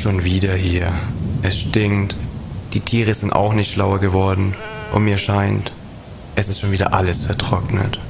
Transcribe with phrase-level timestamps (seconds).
[0.00, 0.94] Schon wieder hier.
[1.42, 2.16] Es stinkt.
[2.72, 4.54] Die Tiere sind auch nicht schlauer geworden.
[4.94, 5.72] Und mir scheint,
[6.36, 8.00] es ist schon wieder alles vertrocknet.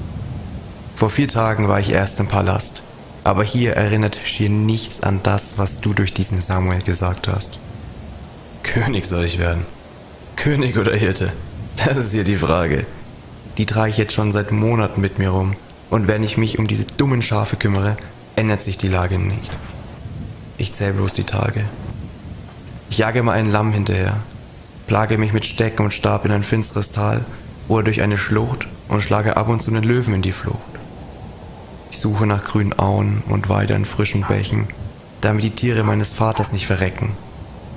[0.94, 2.82] Vor vier Tagen war ich erst im Palast.
[3.24, 7.58] Aber hier erinnert schier nichts an das, was du durch diesen Samuel gesagt hast.
[8.62, 9.66] König soll ich werden.
[10.36, 11.32] König oder Hirte?
[11.74, 12.86] Das ist hier die Frage.
[13.58, 15.56] Die trage ich jetzt schon seit Monaten mit mir rum.
[15.90, 17.96] Und wenn ich mich um diese dummen Schafe kümmere,
[18.36, 19.50] ändert sich die Lage nicht.
[20.60, 21.64] Ich zähle bloß die Tage.
[22.90, 24.16] Ich jage mal ein Lamm hinterher,
[24.88, 27.24] plage mich mit Stecken und Stab in ein finsteres Tal
[27.68, 30.58] oder durch eine Schlucht und schlage ab und zu einen Löwen in die Flucht.
[31.92, 34.66] Ich suche nach grünen Auen und Weide in frischen Bächen,
[35.20, 37.12] damit die Tiere meines Vaters nicht verrecken.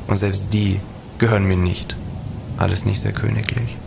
[0.08, 0.80] Und selbst die
[1.20, 1.95] gehören mir nicht.
[2.58, 3.77] Alles nicht sehr königlich.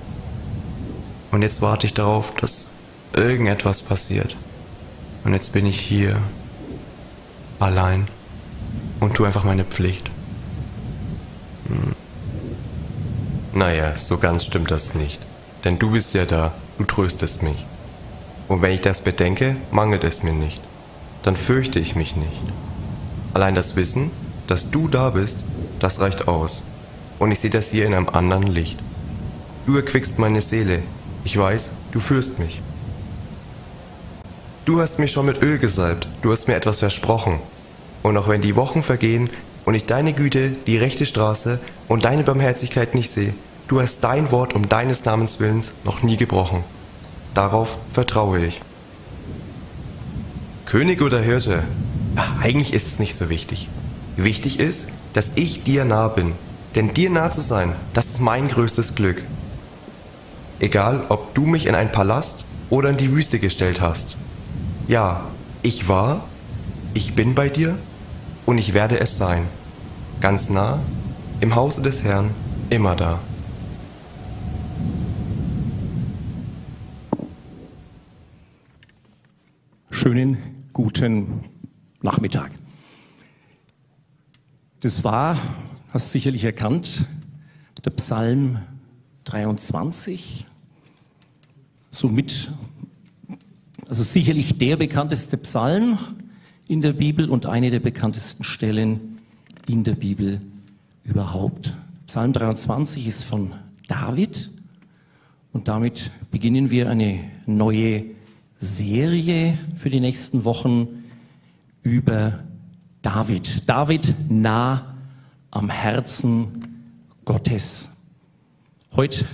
[1.33, 2.71] Und jetzt warte ich darauf, dass
[3.13, 4.37] irgendetwas passiert.
[5.25, 6.19] Und jetzt bin ich hier,
[7.59, 8.07] allein,
[9.01, 10.09] und tue einfach meine Pflicht.
[11.69, 11.95] Hm.
[13.53, 15.21] Naja, so ganz stimmt das nicht.
[15.65, 17.67] Denn du bist ja da, du tröstest mich.
[18.49, 20.61] Und wenn ich das bedenke, mangelt es mir nicht.
[21.23, 22.43] Dann fürchte ich mich nicht.
[23.35, 24.11] Allein das Wissen,
[24.47, 25.39] dass du da bist,
[25.81, 26.63] das reicht aus.
[27.19, 28.79] Und ich sehe das hier in einem anderen Licht.
[29.67, 30.83] Du erquickst meine Seele.
[31.25, 32.61] Ich weiß, du führst mich.
[34.65, 37.41] Du hast mich schon mit Öl gesalbt, du hast mir etwas versprochen.
[38.03, 39.31] Und auch wenn die Wochen vergehen
[39.67, 43.35] und ich deine Güte, die rechte Straße und deine Barmherzigkeit nicht sehe,
[43.69, 46.65] du hast dein Wort um deines Namens willens noch nie gebrochen.
[47.35, 48.63] Darauf vertraue ich.
[50.65, 51.65] König oder Hirte?
[52.15, 53.69] Ach, eigentlich ist es nicht so wichtig.
[54.17, 56.33] Wichtig ist, dass ich dir nah bin.
[56.75, 59.23] Denn dir nah zu sein, das ist mein größtes Glück.
[60.61, 64.17] Egal, ob du mich in einen Palast oder in die Wüste gestellt hast.
[64.89, 65.27] Ja,
[65.63, 66.25] ich war,
[66.95, 67.77] ich bin bei dir
[68.47, 69.47] und ich werde es sein.
[70.19, 70.81] Ganz nah,
[71.41, 72.31] im Hause des Herrn,
[72.71, 73.21] immer da.
[79.91, 80.39] Schönen
[80.73, 81.41] guten
[82.01, 82.51] Nachmittag.
[84.81, 85.39] Das war,
[85.91, 87.05] hast du sicherlich erkannt,
[87.85, 88.63] der Psalm
[89.25, 90.47] 23,
[91.91, 92.51] somit,
[93.87, 95.99] also sicherlich der bekannteste Psalm
[96.69, 99.16] in der Bibel und eine der bekanntesten Stellen
[99.69, 100.41] in der Bibel
[101.05, 101.75] überhaupt.
[102.07, 103.53] Psalm 23 ist von
[103.89, 104.51] David
[105.53, 108.05] und damit beginnen wir eine neue
[108.59, 111.05] Serie für die nächsten Wochen
[111.83, 112.41] über
[113.03, 113.69] David.
[113.69, 114.95] David nah
[115.51, 116.85] am Herzen
[117.25, 117.89] Gottes.
[118.95, 119.27] Heute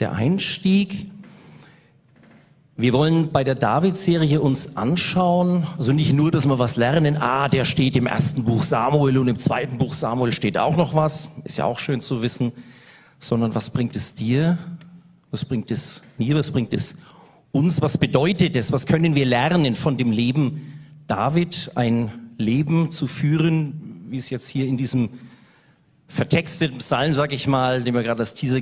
[0.00, 1.10] der Einstieg.
[2.80, 7.48] Wir wollen bei der David-Serie uns anschauen, also nicht nur, dass wir was lernen, ah,
[7.48, 11.28] der steht im ersten Buch Samuel und im zweiten Buch Samuel steht auch noch was,
[11.42, 12.52] ist ja auch schön zu wissen,
[13.18, 14.58] sondern was bringt es dir,
[15.32, 16.94] was bringt es mir, was bringt es
[17.50, 20.78] uns, was bedeutet es, was können wir lernen von dem Leben
[21.08, 25.08] David, ein Leben zu führen, wie es jetzt hier in diesem
[26.06, 28.60] vertexteten Psalm, sag ich mal, den wir gerade als Teaser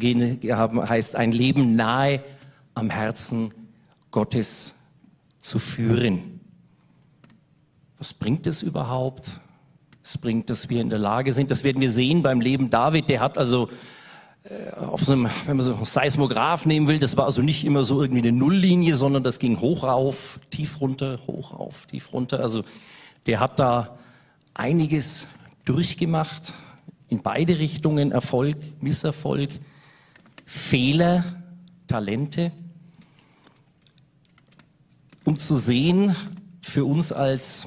[0.57, 2.23] haben, heißt, ein Leben nahe
[2.73, 3.53] am Herzen
[4.17, 4.73] Gottes
[5.43, 6.41] zu führen.
[7.99, 9.43] Was bringt es überhaupt?
[10.03, 13.11] Es bringt, dass wir in der Lage sind, das werden wir sehen beim Leben David,
[13.11, 13.69] der hat also
[14.45, 17.63] äh, auf so einem, wenn man so einen Seismograph nehmen will, das war also nicht
[17.63, 22.15] immer so irgendwie eine Nulllinie, sondern das ging hoch rauf, tief runter, hoch rauf, tief
[22.15, 22.41] runter.
[22.41, 22.65] Also
[23.27, 23.99] der hat da
[24.55, 25.27] einiges
[25.67, 26.55] durchgemacht,
[27.09, 29.51] in beide Richtungen, Erfolg, Misserfolg,
[30.47, 31.23] Fehler,
[31.87, 32.51] Talente,
[35.27, 36.17] um zu sehen,
[36.63, 37.67] für uns als,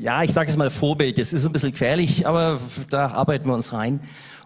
[0.00, 2.58] ja, ich sage es mal Vorbild, das ist ein bisschen gefährlich, aber
[2.88, 4.00] da arbeiten wir uns rein,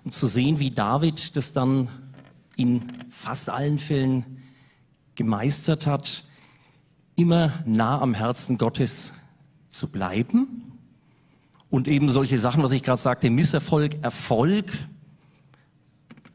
[0.04, 1.88] um zu sehen, wie David das dann
[2.56, 4.42] in fast allen Fällen
[5.14, 6.24] gemeistert hat,
[7.14, 9.12] immer nah am Herzen Gottes
[9.70, 10.72] zu bleiben
[11.70, 14.72] und eben solche Sachen, was ich gerade sagte, Misserfolg, Erfolg,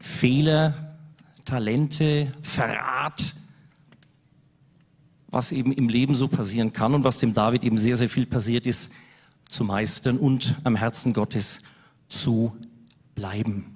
[0.00, 0.96] Fehler,
[1.44, 3.34] Talente, Verrat,
[5.34, 8.24] was eben im Leben so passieren kann und was dem David eben sehr, sehr viel
[8.24, 8.90] passiert ist,
[9.48, 11.60] zu meistern und am Herzen Gottes
[12.08, 12.56] zu
[13.14, 13.66] bleiben.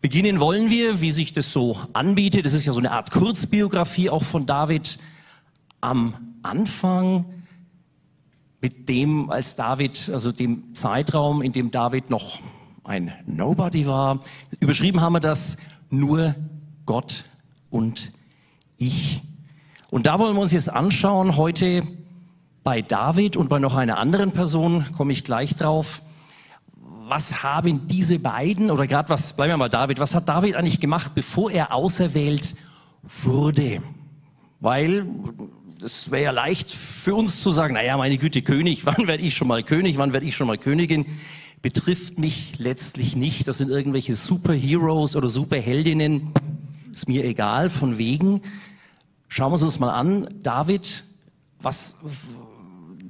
[0.00, 2.46] Beginnen wollen wir, wie sich das so anbietet.
[2.46, 4.98] Das ist ja so eine Art Kurzbiografie auch von David
[5.80, 7.24] am Anfang
[8.60, 12.40] mit dem, als David, also dem Zeitraum, in dem David noch
[12.84, 14.20] ein Nobody war.
[14.60, 15.56] Überschrieben haben wir das
[15.90, 16.34] nur
[16.86, 17.24] Gott
[17.70, 18.12] und
[18.76, 19.22] ich.
[19.90, 21.82] Und da wollen wir uns jetzt anschauen, heute
[22.62, 26.02] bei David und bei noch einer anderen Person, komme ich gleich drauf,
[27.06, 30.78] was haben diese beiden, oder gerade was, bleiben wir mal David, was hat David eigentlich
[30.78, 32.54] gemacht, bevor er auserwählt
[33.02, 33.82] wurde?
[34.60, 35.06] Weil
[35.82, 39.34] es wäre ja leicht für uns zu sagen, naja, meine Güte, König, wann werde ich
[39.34, 41.06] schon mal König, wann werde ich schon mal Königin?
[41.62, 43.48] Betrifft mich letztlich nicht.
[43.48, 46.30] Das sind irgendwelche Superheroes oder Superheldinnen.
[46.92, 48.42] Ist mir egal, von wegen.
[49.28, 50.26] Schauen wir uns das mal an.
[50.42, 51.04] David,
[51.60, 51.96] was,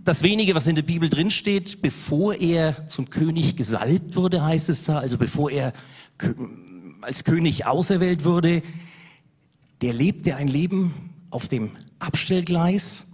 [0.05, 4.83] das wenige, was in der Bibel drinsteht, bevor er zum König gesalbt wurde, heißt es
[4.83, 5.73] da, also bevor er
[7.01, 8.63] als König auserwählt wurde,
[9.81, 11.71] der lebte ein Leben auf dem
[12.01, 13.05] Abstellgleis,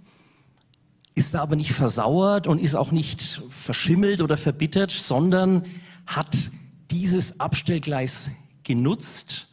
[1.13, 5.65] ist da aber nicht versauert und ist auch nicht verschimmelt oder verbittert, sondern
[6.07, 6.51] hat
[6.89, 8.31] dieses Abstellgleis
[8.63, 9.47] genutzt,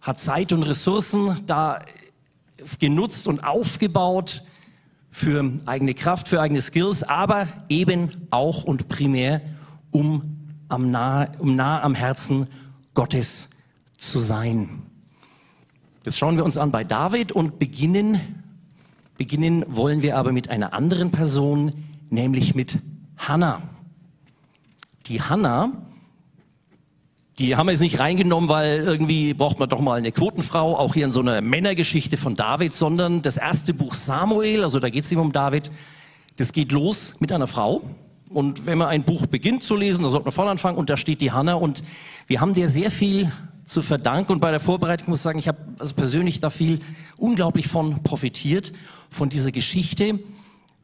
[0.00, 1.84] hat Zeit und Ressourcen da
[2.78, 4.42] genutzt und aufgebaut
[5.10, 9.40] für eigene Kraft, für eigene Skills, aber eben auch und primär,
[9.90, 10.22] um,
[10.68, 12.48] am nah, um nah am Herzen
[12.94, 13.48] Gottes
[13.98, 14.82] zu sein.
[16.04, 18.42] Das schauen wir uns an bei David und beginnen,
[19.16, 21.70] beginnen wollen wir aber mit einer anderen Person,
[22.10, 22.78] nämlich mit
[23.16, 23.62] Hannah.
[25.06, 25.72] Die Hannah,
[27.38, 30.94] die haben wir jetzt nicht reingenommen, weil irgendwie braucht man doch mal eine Quotenfrau, auch
[30.94, 35.04] hier in so einer Männergeschichte von David, sondern das erste Buch Samuel, also da geht
[35.04, 35.70] es eben um David,
[36.36, 37.82] das geht los mit einer Frau.
[38.30, 40.96] Und wenn man ein Buch beginnt zu lesen, da sollte man vorne anfangen und da
[40.96, 41.82] steht die Hannah und
[42.26, 43.30] wir haben dir sehr viel
[43.66, 44.32] zu verdanken.
[44.32, 46.80] Und bei der Vorbereitung muss ich sagen, ich habe also persönlich da viel
[47.18, 48.72] unglaublich von profitiert,
[49.10, 50.18] von dieser Geschichte.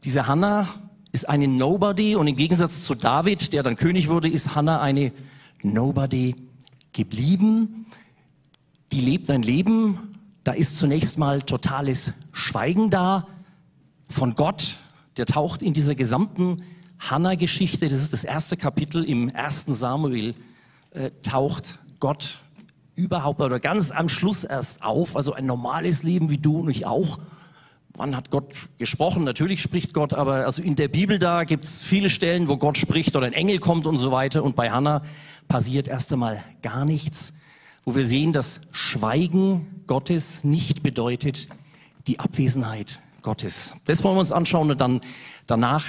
[0.04, 0.68] Diese Hannah
[1.12, 5.12] ist eine Nobody und im Gegensatz zu David, der dann König wurde, ist Hannah eine
[5.62, 6.34] Nobody
[6.92, 7.86] geblieben.
[8.92, 9.98] Die lebt ein Leben,
[10.44, 13.26] da ist zunächst mal totales Schweigen da
[14.08, 14.78] von Gott.
[15.16, 16.62] Der taucht in dieser gesamten
[16.98, 20.34] Hannah-Geschichte, das ist das erste Kapitel im ersten Samuel,
[20.90, 22.40] äh, taucht Gott
[22.94, 26.86] überhaupt oder ganz am Schluss erst auf, also ein normales Leben wie du und ich
[26.86, 27.18] auch.
[27.94, 29.24] Wann hat Gott gesprochen?
[29.24, 32.78] Natürlich spricht Gott, aber also in der Bibel da gibt es viele Stellen, wo Gott
[32.78, 34.42] spricht oder ein Engel kommt und so weiter.
[34.42, 35.02] Und bei Hannah
[35.52, 37.34] passiert erst einmal gar nichts,
[37.84, 41.46] wo wir sehen, dass Schweigen Gottes nicht bedeutet
[42.06, 43.74] die Abwesenheit Gottes.
[43.84, 45.02] Das wollen wir uns anschauen und dann
[45.46, 45.84] danach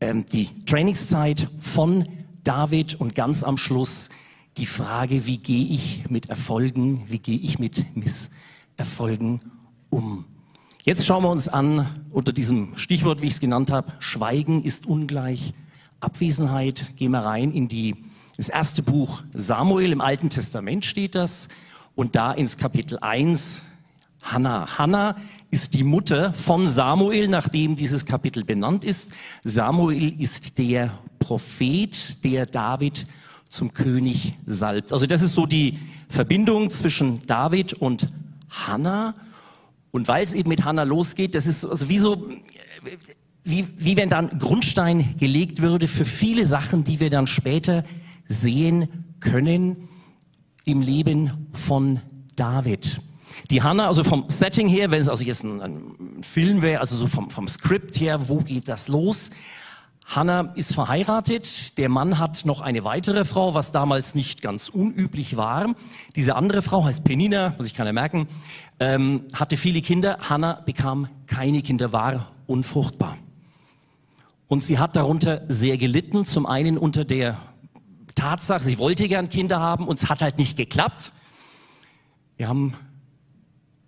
[0.00, 2.08] ähm, die Trainingszeit von
[2.42, 4.08] David und ganz am Schluss
[4.56, 9.40] die Frage, wie gehe ich mit Erfolgen, wie gehe ich mit Misserfolgen
[9.88, 10.24] um.
[10.82, 14.84] Jetzt schauen wir uns an unter diesem Stichwort, wie ich es genannt habe, Schweigen ist
[14.84, 15.52] ungleich
[16.00, 16.96] Abwesenheit.
[16.96, 17.94] Gehen wir rein in die,
[18.36, 21.48] das erste Buch Samuel, im Alten Testament steht das,
[21.94, 23.62] und da ins Kapitel 1
[24.20, 24.78] Hannah.
[24.78, 25.16] Hannah
[25.50, 29.10] ist die Mutter von Samuel, nachdem dieses Kapitel benannt ist.
[29.44, 33.06] Samuel ist der Prophet, der David
[33.48, 34.92] zum König salbt.
[34.92, 35.78] Also das ist so die
[36.08, 38.08] Verbindung zwischen David und
[38.50, 39.14] Hannah.
[39.92, 42.28] Und weil es eben mit Hannah losgeht, das ist also wie so,
[43.44, 47.84] wie, wie wenn dann Grundstein gelegt würde für viele Sachen, die wir dann später
[48.28, 49.88] sehen können
[50.64, 52.00] im Leben von
[52.34, 53.00] David.
[53.50, 56.96] Die Hannah, also vom Setting her, wenn es also jetzt ein, ein Film wäre, also
[56.96, 59.30] so vom, vom Skript her, wo geht das los?
[60.06, 65.36] Hannah ist verheiratet, der Mann hat noch eine weitere Frau, was damals nicht ganz unüblich
[65.36, 65.74] war.
[66.14, 68.28] Diese andere Frau heißt Penina, muss ich keiner merken,
[68.78, 70.16] ähm, hatte viele Kinder.
[70.20, 73.18] Hannah bekam keine Kinder, war unfruchtbar.
[74.46, 77.36] Und sie hat darunter sehr gelitten, zum einen unter der
[78.16, 81.12] Tatsache, sie wollte gern Kinder haben und es hat halt nicht geklappt.
[82.36, 82.74] Wir haben,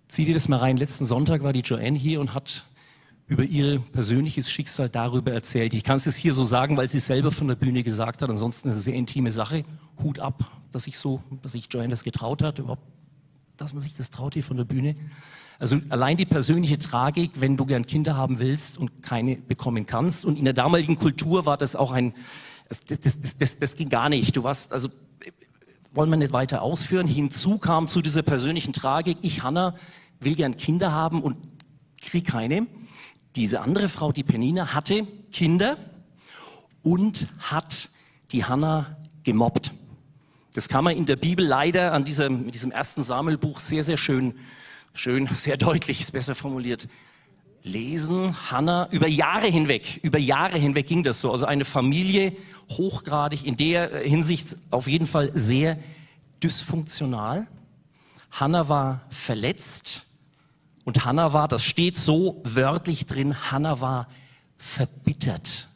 [0.07, 2.65] zieh dir das mal rein, letzten Sonntag war die Joanne hier und hat
[3.27, 5.73] über ihr persönliches Schicksal darüber erzählt.
[5.73, 8.29] Ich kann es hier so sagen, weil sie es selber von der Bühne gesagt hat.
[8.29, 9.65] Ansonsten ist es eine sehr intime Sache.
[10.01, 12.81] Hut ab, dass sich so, dass sich Joanne das getraut hat, überhaupt,
[13.55, 14.95] dass man sich das traut hier von der Bühne.
[15.59, 20.25] Also allein die persönliche Tragik, wenn du gern Kinder haben willst und keine bekommen kannst.
[20.25, 22.13] Und in der damaligen Kultur war das auch ein,
[22.69, 24.35] das, das, das, das ging gar nicht.
[24.35, 24.89] Du warst, also
[25.91, 27.07] wollen wir nicht weiter ausführen.
[27.07, 29.75] Hinzu kam zu dieser persönlichen Tragik, ich, Hanna,
[30.19, 31.37] will gern Kinder haben und
[32.01, 32.67] krieg keine.
[33.35, 35.77] Diese andere Frau, die Penina, hatte Kinder
[36.83, 37.89] und hat
[38.31, 39.73] die Hannah gemobbt.
[40.53, 43.97] Das kann man in der Bibel leider an diesem, in diesem ersten Samuelbuch sehr, sehr
[43.97, 44.35] schön,
[44.93, 46.87] schön, sehr deutlich, ist besser formuliert,
[47.69, 48.35] lesen.
[48.51, 51.31] Hannah, über Jahre hinweg, über Jahre hinweg ging das so.
[51.31, 52.33] Also eine Familie
[52.69, 55.77] hochgradig, in der Hinsicht auf jeden Fall sehr
[56.43, 57.47] dysfunktional.
[58.31, 60.05] Hannah war verletzt
[60.85, 64.07] und Hannah war, das steht so wörtlich drin, Hannah war
[64.57, 65.69] verbittert.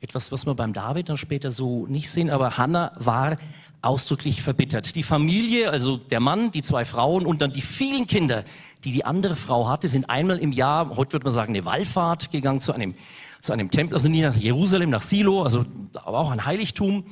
[0.00, 3.38] Etwas, was wir beim David dann später so nicht sehen, aber Hannah war
[3.82, 4.94] ausdrücklich verbittert.
[4.94, 8.44] Die Familie, also der Mann, die zwei Frauen und dann die vielen Kinder,
[8.86, 12.30] die die andere Frau hatte, sind einmal im Jahr, heute würde man sagen, eine Wallfahrt
[12.30, 12.94] gegangen zu einem,
[13.40, 15.64] zu einem Tempel, also nicht nach Jerusalem, nach Silo, also
[15.94, 17.04] aber auch ein Heiligtum,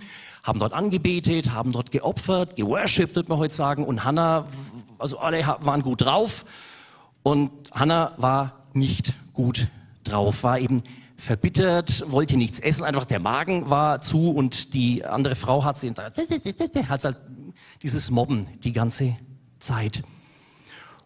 [0.44, 4.46] haben dort angebetet, haben dort geopfert, geworshipped, würde man heute sagen, und Hannah,
[5.00, 6.44] also alle waren gut drauf
[7.24, 9.66] und Hannah war nicht gut
[10.04, 10.80] drauf, war eben
[11.16, 15.90] verbittert, wollte nichts essen, einfach der Magen war zu und die andere Frau hat sie
[15.90, 17.16] hat halt
[17.82, 19.16] dieses Mobben die ganze
[19.58, 20.04] Zeit.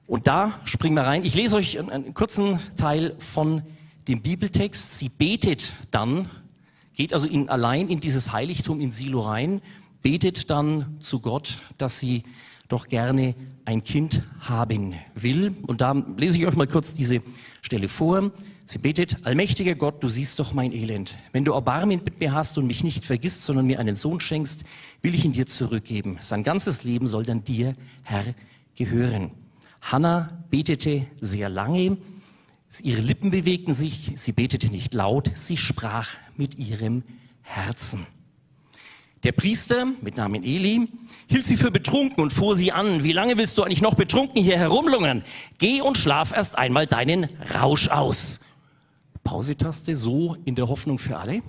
[0.09, 1.23] Und da springen wir rein.
[1.23, 3.63] Ich lese euch einen, einen kurzen Teil von
[4.09, 4.99] dem Bibeltext.
[4.99, 6.31] Sie betet dann,
[6.95, 9.61] geht also in, allein in dieses Heiligtum in Silo rein,
[10.03, 12.23] betet dann zu Gott, dass sie
[12.69, 13.35] doch gerne
[13.67, 15.55] ein Kind haben will.
[15.67, 17.21] Und da lese ich euch mal kurz diese
[17.61, 18.33] Stelle vor.
[18.65, 21.19] Sie betet, allmächtiger Gott, du siehst doch mein Elend.
[21.33, 24.65] Wenn du Erbarmen mit mir hast und mich nicht vergisst, sondern mir einen Sohn schenkst,
[25.03, 26.17] will ich ihn dir zurückgeben.
[26.23, 27.75] Sein ganzes Leben soll dann dir,
[28.05, 28.25] Herr,
[28.75, 29.33] gehören.
[29.91, 31.97] Hannah betete sehr lange.
[32.83, 34.13] Ihre Lippen bewegten sich.
[34.17, 35.31] Sie betete nicht laut.
[35.35, 37.03] Sie sprach mit ihrem
[37.43, 38.07] Herzen.
[39.23, 40.89] Der Priester mit Namen Eli
[41.27, 43.03] hielt sie für betrunken und fuhr sie an.
[43.03, 45.25] Wie lange willst du eigentlich noch betrunken hier herumlungern?
[45.57, 48.41] Geh und schlaf erst einmal deinen Rausch aus.
[49.25, 51.43] Pause-Taste so in der Hoffnung für alle.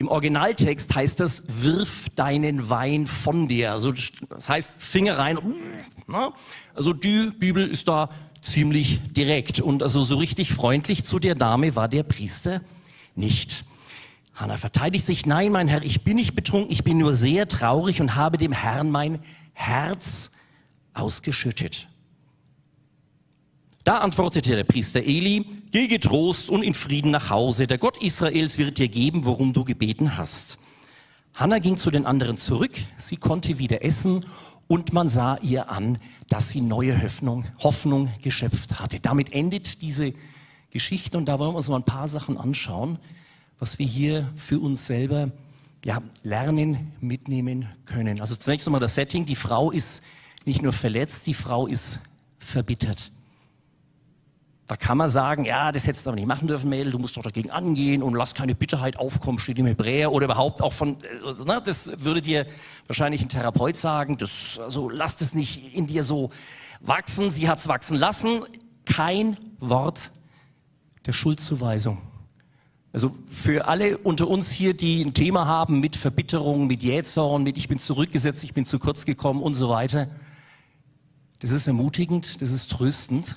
[0.00, 3.72] Im Originaltext heißt das, wirf deinen Wein von dir.
[3.72, 3.92] Also
[4.30, 5.38] das heißt, Finger rein.
[6.74, 8.08] Also die Bibel ist da
[8.40, 9.60] ziemlich direkt.
[9.60, 12.62] Und also so richtig freundlich zu der Dame war der Priester
[13.14, 13.66] nicht.
[14.34, 18.00] Hannah verteidigt sich, nein, mein Herr, ich bin nicht betrunken, ich bin nur sehr traurig
[18.00, 19.18] und habe dem Herrn mein
[19.52, 20.30] Herz
[20.94, 21.89] ausgeschüttet.
[23.90, 27.66] Da antwortete der Priester Eli, geh getrost und in Frieden nach Hause.
[27.66, 30.58] Der Gott Israels wird dir geben, worum du gebeten hast.
[31.34, 32.70] Hannah ging zu den anderen zurück.
[32.98, 34.24] Sie konnte wieder essen
[34.68, 39.00] und man sah ihr an, dass sie neue Hoffnung, Hoffnung geschöpft hatte.
[39.00, 40.14] Damit endet diese
[40.70, 42.96] Geschichte und da wollen wir uns mal ein paar Sachen anschauen,
[43.58, 45.32] was wir hier für uns selber
[45.84, 48.20] ja, lernen, mitnehmen können.
[48.20, 49.26] Also zunächst einmal das Setting.
[49.26, 50.00] Die Frau ist
[50.44, 51.98] nicht nur verletzt, die Frau ist
[52.38, 53.10] verbittert.
[54.70, 57.16] Da kann man sagen, ja, das hättest du aber nicht machen dürfen, Mädel, du musst
[57.16, 60.96] doch dagegen angehen und lass keine Bitterheit aufkommen, steht im Hebräer oder überhaupt auch von,
[61.26, 62.46] also, ne, das würde dir
[62.86, 66.30] wahrscheinlich ein Therapeut sagen, das, also lass das nicht in dir so
[66.78, 68.42] wachsen, sie hat's wachsen lassen.
[68.84, 70.12] Kein Wort
[71.04, 71.98] der Schuldzuweisung.
[72.92, 77.58] Also für alle unter uns hier, die ein Thema haben mit Verbitterung, mit Jähzorn, mit
[77.58, 80.06] ich bin zurückgesetzt, ich bin zu kurz gekommen und so weiter,
[81.40, 83.36] das ist ermutigend, das ist tröstend.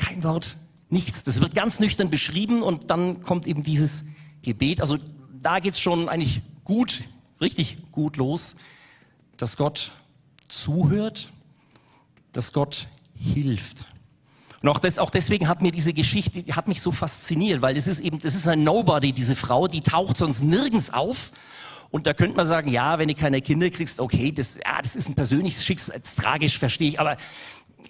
[0.00, 0.56] Kein Wort,
[0.88, 1.22] nichts.
[1.22, 4.04] Das wird ganz nüchtern beschrieben und dann kommt eben dieses
[4.42, 4.80] Gebet.
[4.80, 4.96] Also
[5.42, 7.02] da geht's schon eigentlich gut,
[7.40, 8.56] richtig gut los,
[9.36, 9.92] dass Gott
[10.48, 11.30] zuhört,
[12.32, 13.84] dass Gott hilft.
[14.62, 17.86] Und auch, das, auch deswegen hat mir diese Geschichte, hat mich so fasziniert, weil das
[17.86, 21.30] ist eben, das ist ein Nobody, diese Frau, die taucht sonst nirgends auf.
[21.90, 24.96] Und da könnte man sagen, ja, wenn du keine Kinder kriegst, okay, das, ja, das
[24.96, 27.16] ist ein persönliches Schicksal, tragisch, verstehe ich, aber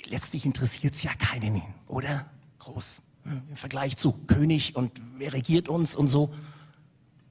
[0.06, 2.26] letztlich interessiert es ja keinen, oder?
[2.58, 3.00] Groß.
[3.24, 6.32] Im Vergleich zu König und wer regiert uns und so.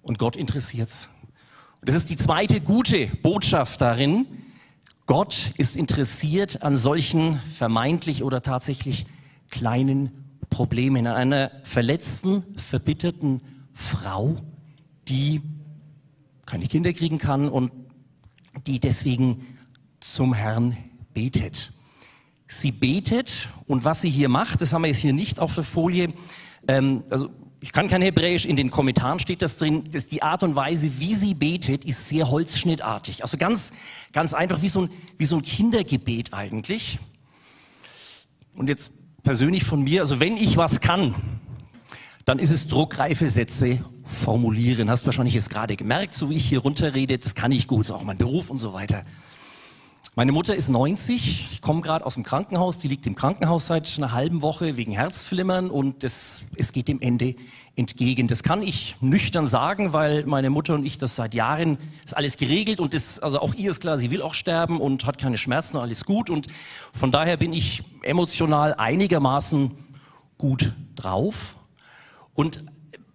[0.01, 1.09] Und Gott interessiert's.
[1.81, 4.25] Und das ist die zweite gute Botschaft darin.
[5.05, 9.05] Gott ist interessiert an solchen vermeintlich oder tatsächlich
[9.49, 10.11] kleinen
[10.49, 13.41] Problemen, an einer verletzten, verbitterten
[13.73, 14.35] Frau,
[15.07, 15.41] die
[16.45, 17.71] keine Kinder kriegen kann und
[18.67, 19.45] die deswegen
[19.99, 20.77] zum Herrn
[21.13, 21.71] betet.
[22.51, 25.63] Sie betet und was sie hier macht, das haben wir jetzt hier nicht auf der
[25.63, 26.11] Folie.
[26.67, 27.29] Ähm, also
[27.59, 30.99] ich kann kein Hebräisch, in den Kommentaren steht das drin, dass die Art und Weise,
[30.99, 33.21] wie sie betet, ist sehr holzschnittartig.
[33.21, 33.71] Also ganz,
[34.13, 34.89] ganz einfach wie so ein,
[35.19, 36.97] wie so ein Kindergebet eigentlich.
[38.55, 41.13] Und jetzt persönlich von mir, also wenn ich was kann,
[42.25, 44.89] dann ist es druckreife Sätze formulieren.
[44.89, 47.91] Hast wahrscheinlich jetzt gerade gemerkt, so wie ich hier runterrede, das kann ich gut, ist
[47.91, 49.05] auch mein Beruf und so weiter.
[50.19, 53.97] Meine Mutter ist 90, ich komme gerade aus dem Krankenhaus, die liegt im Krankenhaus seit
[53.97, 57.35] einer halben Woche wegen Herzflimmern und das, es geht dem Ende
[57.77, 58.27] entgegen.
[58.27, 62.35] Das kann ich nüchtern sagen, weil meine Mutter und ich das seit Jahren, ist alles
[62.35, 65.37] geregelt und das, also auch ihr ist klar, sie will auch sterben und hat keine
[65.37, 66.29] Schmerzen, alles gut.
[66.29, 66.47] Und
[66.91, 69.71] von daher bin ich emotional einigermaßen
[70.37, 71.55] gut drauf.
[72.33, 72.65] Und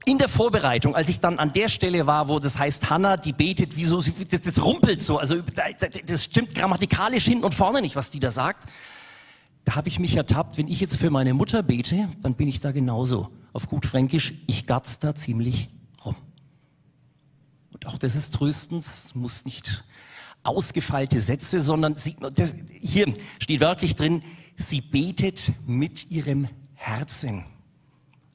[0.04, 3.32] in der Vorbereitung, als ich dann an der Stelle war, wo das heißt, Hannah, die
[3.32, 5.36] betet, wie so, das, das rumpelt so, also
[6.06, 8.68] das stimmt grammatikalisch hinten und vorne nicht, was die da sagt.
[9.64, 12.60] Da habe ich mich ertappt, wenn ich jetzt für meine Mutter bete, dann bin ich
[12.60, 13.30] da genauso.
[13.52, 15.70] Auf gut Fränkisch, ich gatz da ziemlich
[16.04, 16.16] rum.
[17.80, 18.84] Doch, das ist tröstend,
[19.14, 19.84] muss nicht
[20.42, 24.22] ausgefeilte Sätze, sondern sie, das, hier steht wörtlich drin,
[24.56, 27.46] sie betet mit ihrem Herzen.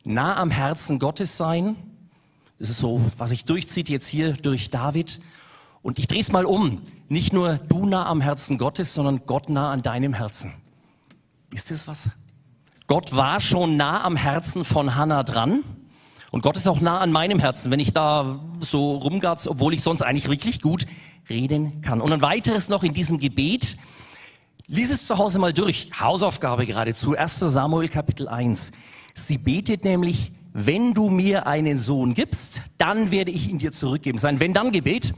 [0.10, 1.76] Nah am Herzen Gottes sein,
[2.58, 5.20] das ist so, was sich durchzieht jetzt hier durch David.
[5.84, 6.82] Und ich drehe es mal um.
[7.10, 10.56] Nicht nur du nah am Herzen Gottes, sondern Gott nah an deinem Herzen.
[11.54, 12.10] Ist das was?
[12.88, 15.64] Gott war schon nah am Herzen von Hannah dran.
[16.32, 19.84] Und Gott ist auch nah an meinem Herzen, wenn ich da so rumgatz, obwohl ich
[19.84, 20.88] sonst eigentlich wirklich gut
[21.30, 22.02] reden kann.
[22.02, 23.78] Und ein weiteres noch in diesem Gebet.
[24.66, 25.92] Lies es zu Hause mal durch.
[26.00, 27.16] Hausaufgabe geradezu.
[27.16, 27.42] 1.
[27.42, 28.72] Samuel Kapitel 1.
[29.14, 34.18] Sie betet nämlich, wenn du mir einen Sohn gibst, dann werde ich ihn dir zurückgeben.
[34.18, 35.14] Sein Wenn-Dann-Gebet.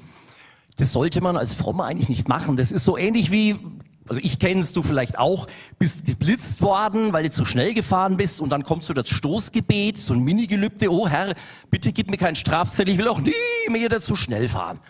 [0.77, 2.55] Das sollte man als Frommer eigentlich nicht machen.
[2.55, 3.57] Das ist so ähnlich wie
[4.11, 5.47] also ich kennst du vielleicht auch,
[5.79, 9.97] bist geblitzt worden, weil du zu schnell gefahren bist und dann kommt so das Stoßgebet,
[9.97, 11.33] so ein Mini-Gelübde, oh Herr,
[11.69, 13.31] bitte gib mir keinen Strafzettel, ich will auch nie
[13.69, 14.81] mehr zu schnell fahren.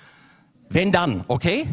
[0.70, 1.68] Wenn dann, okay?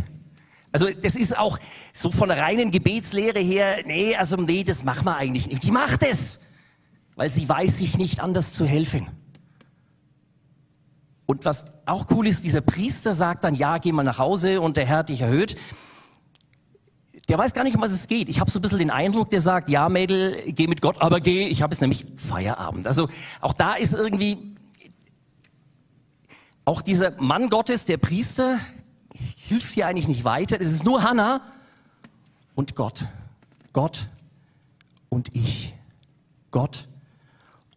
[0.73, 1.59] Also das ist auch
[1.95, 5.63] so von der reinen Gebetslehre her, nee, also nee, das machen wir eigentlich nicht.
[5.63, 6.41] Die macht es,
[7.19, 9.09] weil sie weiß sich nicht anders zu helfen.
[11.27, 14.77] Und was auch cool ist, dieser Priester sagt dann, ja, geh mal nach Hause und
[14.77, 15.57] der Herr hat dich erhöht
[17.29, 18.31] der weiß gar nicht, um was es geht.
[18.31, 21.21] Ich habe so ein bisschen den Eindruck, der sagt, ja Mädel, geh mit Gott, aber
[21.21, 22.87] geh, ich habe es nämlich Feierabend.
[22.87, 23.09] Also
[23.43, 24.57] auch da ist irgendwie,
[26.65, 28.59] auch dieser Mann Gottes, der Priester,
[29.37, 30.59] hilft hier eigentlich nicht weiter.
[30.59, 31.43] Es ist nur Hannah
[32.55, 33.05] und Gott.
[33.75, 34.07] Gott
[35.11, 35.75] und ich.
[36.51, 36.89] Gott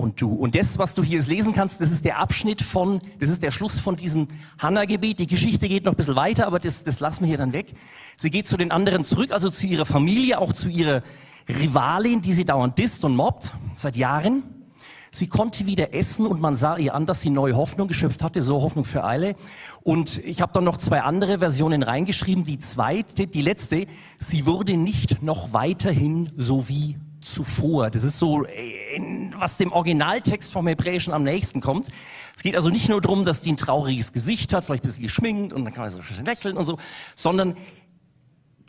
[0.01, 0.33] und du.
[0.33, 3.51] Und das, was du hier lesen kannst, das ist der Abschnitt von, das ist der
[3.51, 4.27] Schluss von diesem
[4.59, 5.19] Hannah-Gebet.
[5.19, 7.73] Die Geschichte geht noch ein bisschen weiter, aber das, das lassen wir hier dann weg.
[8.17, 11.03] Sie geht zu den anderen zurück, also zu ihrer Familie, auch zu ihrer
[11.47, 14.43] Rivalin, die sie dauernd disst und mobbt, seit Jahren.
[15.13, 18.41] Sie konnte wieder essen und man sah ihr an, dass sie neue Hoffnung geschöpft hatte,
[18.41, 19.35] so Hoffnung für alle.
[19.83, 22.45] Und ich habe dann noch zwei andere Versionen reingeschrieben.
[22.45, 23.87] Die zweite, die letzte,
[24.19, 27.89] sie wurde nicht noch weiterhin so wie zuvor.
[27.89, 28.45] Das ist so,
[29.37, 31.89] was dem Originaltext vom Hebräischen am nächsten kommt.
[32.35, 35.03] Es geht also nicht nur darum, dass die ein trauriges Gesicht hat, vielleicht ein bisschen
[35.03, 36.77] geschminkt und dann kann man so schön lächeln und so,
[37.15, 37.55] sondern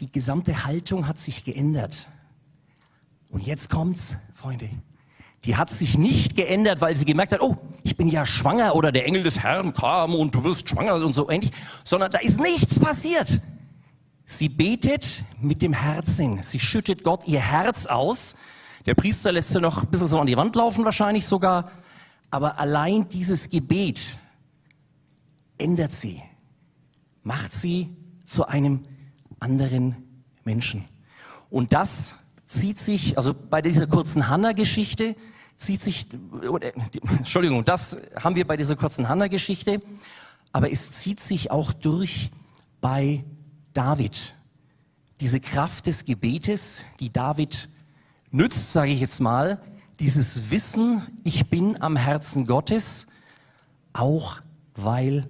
[0.01, 2.09] die gesamte Haltung hat sich geändert.
[3.31, 4.69] Und jetzt kommt's, Freunde.
[5.45, 8.93] Die hat sich nicht geändert, weil sie gemerkt hat, oh, ich bin ja schwanger oder
[8.93, 11.51] der Engel des Herrn kam und du wirst schwanger und so ähnlich,
[11.83, 13.41] sondern da ist nichts passiert.
[14.33, 16.43] Sie betet mit dem Herzen.
[16.43, 18.35] Sie schüttet Gott ihr Herz aus.
[18.87, 21.71] Der Priester lässt sie noch ein bisschen so an die Wand laufen wahrscheinlich sogar.
[22.31, 24.19] Aber allein dieses Gebet
[25.59, 26.23] ändert sie,
[27.23, 28.81] macht sie zu einem
[29.39, 29.97] anderen
[30.45, 30.87] Menschen.
[31.51, 32.15] Und das
[32.47, 35.15] zieht sich, also bei dieser kurzen Hannah-Geschichte,
[35.59, 36.07] zieht sich,
[37.19, 39.83] Entschuldigung, das haben wir bei dieser kurzen Hannah-Geschichte,
[40.53, 42.31] aber es zieht sich auch durch
[42.81, 43.25] bei
[43.73, 44.37] David.
[45.21, 47.69] Diese Kraft des Gebetes, die David
[48.31, 49.61] nützt, sage ich jetzt mal,
[50.01, 53.07] dieses Wissen, ich bin am Herzen Gottes,
[53.93, 54.41] auch
[54.75, 55.29] weil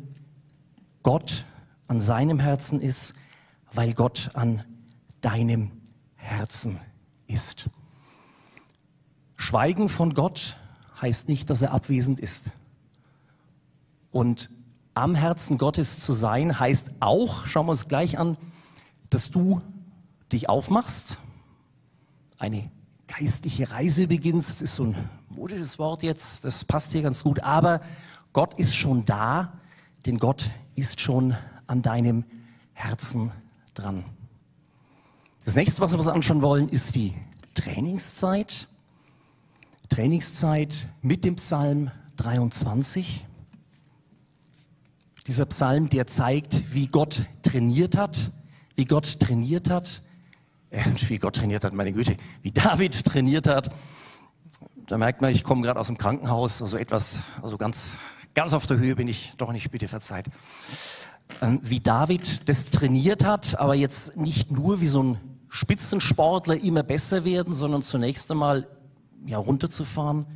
[1.02, 1.44] Gott
[1.88, 3.12] an seinem Herzen ist,
[3.72, 4.64] weil Gott an
[5.20, 5.70] deinem
[6.14, 6.80] Herzen
[7.26, 7.68] ist.
[9.36, 10.56] Schweigen von Gott
[11.00, 12.44] heißt nicht, dass er abwesend ist.
[14.10, 14.50] Und
[14.94, 18.36] am Herzen Gottes zu sein, heißt auch, schauen wir uns gleich an,
[19.10, 19.60] dass du
[20.30, 21.18] dich aufmachst,
[22.38, 22.70] eine
[23.06, 27.80] geistliche Reise beginnst, ist so ein modisches Wort jetzt, das passt hier ganz gut, aber
[28.32, 29.52] Gott ist schon da,
[30.06, 32.24] denn Gott ist schon an deinem
[32.72, 33.30] Herzen
[33.74, 34.04] dran.
[35.44, 37.14] Das nächste, was wir uns anschauen wollen, ist die
[37.54, 38.68] Trainingszeit.
[39.88, 43.26] Trainingszeit mit dem Psalm 23.
[45.26, 48.32] Dieser Psalm, der zeigt, wie Gott trainiert hat,
[48.74, 50.02] wie Gott trainiert hat,
[50.70, 53.70] äh, wie Gott trainiert hat, meine Güte, wie David trainiert hat.
[54.88, 57.98] Da merkt man, ich komme gerade aus dem Krankenhaus, also etwas, also ganz,
[58.34, 60.26] ganz auf der Höhe bin ich doch nicht, bitte verzeiht.
[61.40, 66.82] Ähm, wie David das trainiert hat, aber jetzt nicht nur wie so ein Spitzensportler immer
[66.82, 68.66] besser werden, sondern zunächst einmal
[69.24, 70.26] ja, runterzufahren,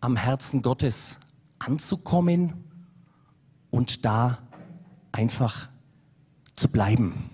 [0.00, 1.18] am Herzen Gottes
[1.58, 2.71] anzukommen
[3.72, 4.38] und da
[5.10, 5.68] einfach
[6.54, 7.30] zu bleiben.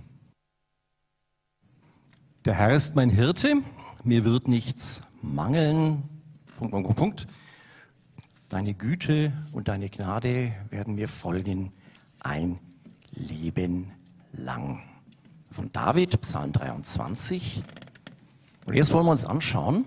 [2.47, 3.57] Der Herr ist mein Hirte,
[4.05, 6.05] mir wird nichts mangeln.
[6.57, 7.27] Punkt, Punkt, Punkt.
[8.49, 11.73] Deine Güte und deine Gnade werden mir folgen
[12.21, 12.59] ein
[13.11, 13.93] Leben
[14.33, 14.83] lang.
[15.51, 17.63] Von David, Psalm 23.
[18.65, 19.85] Und jetzt wollen wir uns anschauen,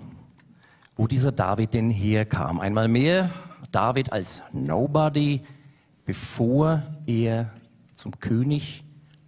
[0.95, 2.59] wo dieser David denn herkam.
[2.59, 3.31] Einmal mehr
[3.71, 5.41] David als Nobody,
[6.05, 7.51] bevor er
[7.93, 8.83] zum König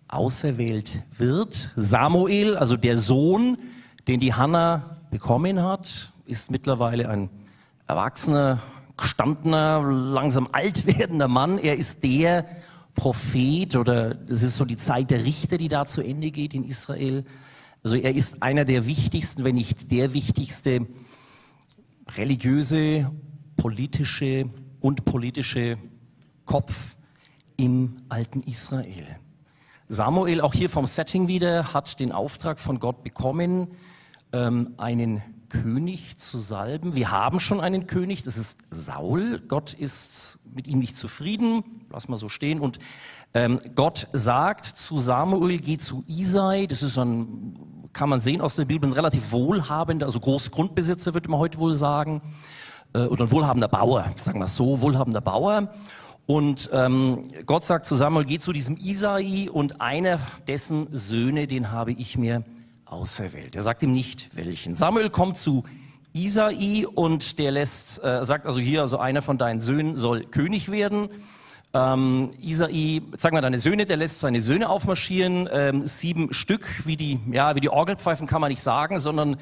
[0.08, 1.72] auserwählt wird.
[1.76, 3.58] Samuel, also der Sohn,
[4.08, 7.30] den die Hannah bekommen hat, ist mittlerweile ein
[7.88, 8.62] erwachsener,
[8.98, 11.58] gestandener, langsam alt werdender Mann.
[11.58, 12.46] Er ist der
[12.96, 16.64] Prophet oder das ist so die Zeit der Richter, die da zu Ende geht in
[16.64, 17.26] Israel.
[17.84, 20.88] Also er ist einer der wichtigsten, wenn nicht der wichtigste
[22.16, 23.12] religiöse,
[23.58, 25.78] politische und politische
[26.46, 26.96] Kopf
[27.58, 29.06] im alten Israel.
[29.90, 33.68] Samuel, auch hier vom Setting wieder, hat den Auftrag von Gott bekommen,
[34.32, 36.96] ähm, einen König zu salben.
[36.96, 39.40] Wir haben schon einen König, das ist Saul.
[39.48, 42.60] Gott ist mit ihm nicht zufrieden, lass mal so stehen.
[42.60, 42.80] Und
[43.36, 48.56] ähm, Gott sagt zu Samuel, geh zu Isai, das ist ein, kann man sehen aus
[48.56, 52.22] der Bibel, ein relativ wohlhabender, also Großgrundbesitzer, würde man heute wohl sagen,
[52.94, 55.70] äh, oder ein wohlhabender Bauer, sagen wir es so, wohlhabender Bauer.
[56.26, 61.72] Und ähm, Gott sagt zu Samuel, geh zu diesem Isai und einer dessen Söhne, den
[61.72, 62.44] habe ich mir
[62.86, 63.56] auserwählt.
[63.56, 64.74] Er sagt ihm nicht welchen.
[64.74, 65.66] Samuel kommt zu
[66.14, 70.72] Isai und der lässt, äh, sagt also hier, also einer von deinen Söhnen soll König
[70.72, 71.10] werden.
[71.74, 76.96] Ähm, Isai, sag mal deine Söhne, der lässt seine Söhne aufmarschieren, ähm, sieben Stück, wie
[76.96, 79.38] die, ja, wie die Orgelpfeifen kann man nicht sagen, sondern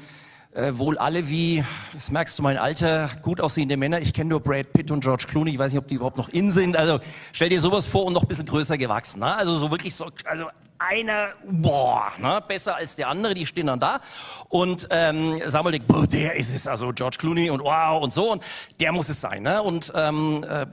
[0.54, 4.00] äh, wohl alle wie, das merkst du mein Alter, gut aussehende Männer.
[4.00, 5.52] Ich kenne nur Brad Pitt und George Clooney.
[5.52, 6.76] Ich weiß nicht, ob die überhaupt noch in sind.
[6.76, 7.00] Also
[7.32, 9.20] stell dir sowas vor und noch ein bisschen größer gewachsen.
[9.20, 9.34] Ne?
[9.34, 12.42] Also so wirklich so, also einer, boah, ne?
[12.46, 13.34] besser als der andere.
[13.34, 14.00] Die stehen dann da
[14.48, 16.66] und ähm, Samuel denkt, boah, der ist es.
[16.66, 18.42] Also George Clooney und wow und so und
[18.78, 19.42] der muss es sein.
[19.44, 19.62] Ne?
[19.62, 20.66] Und ähm, äh,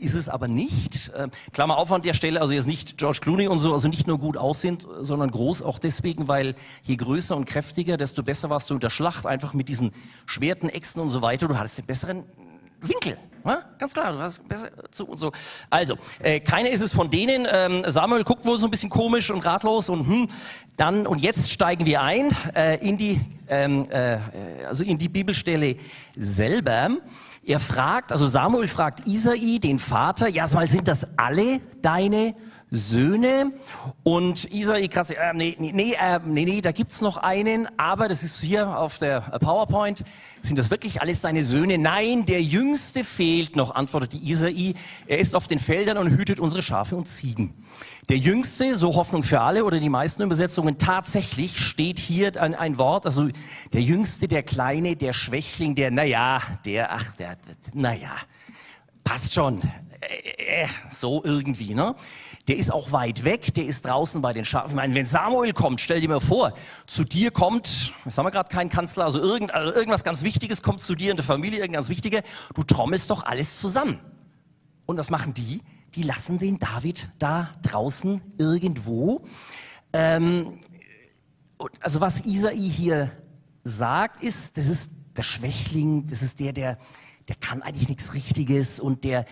[0.00, 1.10] ist es aber nicht.
[1.10, 4.06] Äh, Klammer auf an der Stelle, also jetzt nicht George Clooney und so, also nicht
[4.06, 8.70] nur gut aussehend, sondern groß auch deswegen, weil je größer und kräftiger, desto besser warst
[8.70, 9.92] du in der Schlacht, einfach mit diesen
[10.26, 12.24] Schwerten, Äxten und so weiter, du hattest den besseren
[12.80, 13.18] Winkel.
[13.44, 13.62] Ja?
[13.78, 15.32] Ganz klar, du hast besser so und so.
[15.70, 17.46] Also, äh, keiner ist es von denen.
[17.50, 20.28] Ähm, Samuel guckt wohl so ein bisschen komisch und ratlos und hm,
[20.76, 24.18] dann und jetzt steigen wir ein äh, in die ähm, äh,
[24.66, 25.76] also in die Bibelstelle
[26.16, 26.90] selber.
[27.44, 32.34] Er fragt, also Samuel fragt Isai, den Vater, ja, mal sind das alle deine
[32.70, 33.52] Söhne?
[34.02, 38.22] Und Isai, krass, äh, nee, nee, äh, nee, nee, da gibt's noch einen, aber das
[38.22, 40.04] ist hier auf der PowerPoint.
[40.42, 41.78] Sind das wirklich alles deine Söhne?
[41.78, 44.74] Nein, der Jüngste fehlt noch, antwortete Isai.
[45.06, 47.54] Er ist auf den Feldern und hütet unsere Schafe und Ziegen.
[48.08, 52.78] Der Jüngste, so Hoffnung für alle oder die meisten Übersetzungen, tatsächlich steht hier ein, ein
[52.78, 53.28] Wort, also
[53.74, 57.36] der Jüngste, der Kleine, der Schwächling, der, naja, der, ach, der,
[57.74, 58.12] naja,
[59.04, 59.60] passt schon,
[60.00, 61.94] äh, äh, so irgendwie, ne?
[62.48, 64.70] Der ist auch weit weg, der ist draußen bei den Schafen.
[64.70, 66.54] Ich meine, wenn Samuel kommt, stell dir mal vor,
[66.86, 70.62] zu dir kommt, jetzt haben wir gerade keinen Kanzler, also, irgend, also irgendwas ganz Wichtiges
[70.62, 72.22] kommt zu dir in der Familie, irgendwas Wichtiges,
[72.54, 74.00] du trommelst doch alles zusammen.
[74.86, 75.60] Und was machen die?
[75.94, 79.24] die lassen den David da draußen irgendwo.
[79.92, 80.60] Ähm,
[81.80, 83.10] also was Isai hier
[83.64, 86.78] sagt, ist, das ist der Schwächling, das ist der, der,
[87.26, 89.24] der kann eigentlich nichts Richtiges und der,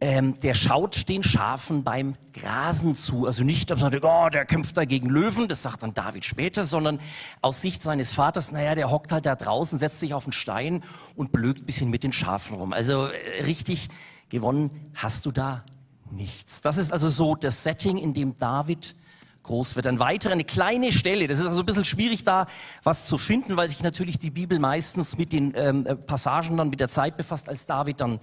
[0.00, 3.26] ähm, der schaut den Schafen beim Grasen zu.
[3.26, 6.24] Also nicht, dass man sagt, oh, der kämpft da gegen Löwen, das sagt dann David
[6.24, 7.00] später, sondern
[7.40, 10.84] aus Sicht seines Vaters, naja, der hockt halt da draußen, setzt sich auf einen Stein
[11.16, 12.72] und blökt ein bisschen mit den Schafen rum.
[12.72, 13.88] Also äh, richtig
[14.28, 15.64] gewonnen hast du da
[16.10, 16.60] nichts.
[16.60, 18.94] Das ist also so das Setting, in dem David
[19.42, 19.86] groß wird.
[19.86, 22.46] Ein weiterer, eine kleine Stelle, das ist also ein bisschen schwierig da
[22.84, 26.70] was zu finden, weil sich natürlich die Bibel meistens mit den ähm, äh, Passagen dann
[26.70, 28.20] mit der Zeit befasst, als David dann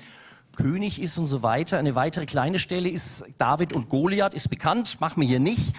[0.56, 1.78] König ist und so weiter.
[1.78, 5.74] Eine weitere kleine Stelle ist David und Goliath, ist bekannt, machen wir hier nicht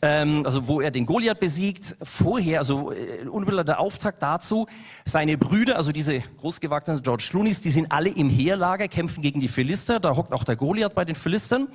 [0.00, 4.66] ähm, also wo er den Goliath besiegt, vorher, also äh, unmittelbarer Auftakt dazu,
[5.04, 9.48] seine Brüder, also diese großgewachsenen George Clooney's, die sind alle im Heerlager, kämpfen gegen die
[9.48, 11.68] Philister, da hockt auch der Goliath bei den Philistern.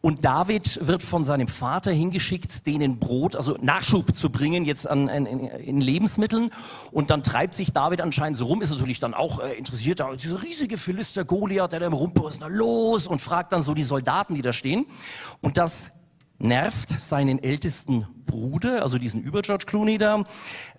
[0.00, 5.08] Und David wird von seinem Vater hingeschickt, denen Brot, also Nachschub zu bringen jetzt an,
[5.08, 6.50] an in Lebensmitteln.
[6.90, 10.14] Und dann treibt sich David anscheinend so rum, ist natürlich dann auch äh, interessiert, da
[10.14, 13.74] dieser riesige Philister Goliath, der da im Rumpel ist, na los und fragt dann so
[13.74, 14.86] die Soldaten, die da stehen.
[15.40, 15.92] Und das
[16.38, 20.22] nervt seinen ältesten Bruder, also diesen über George Clooney da.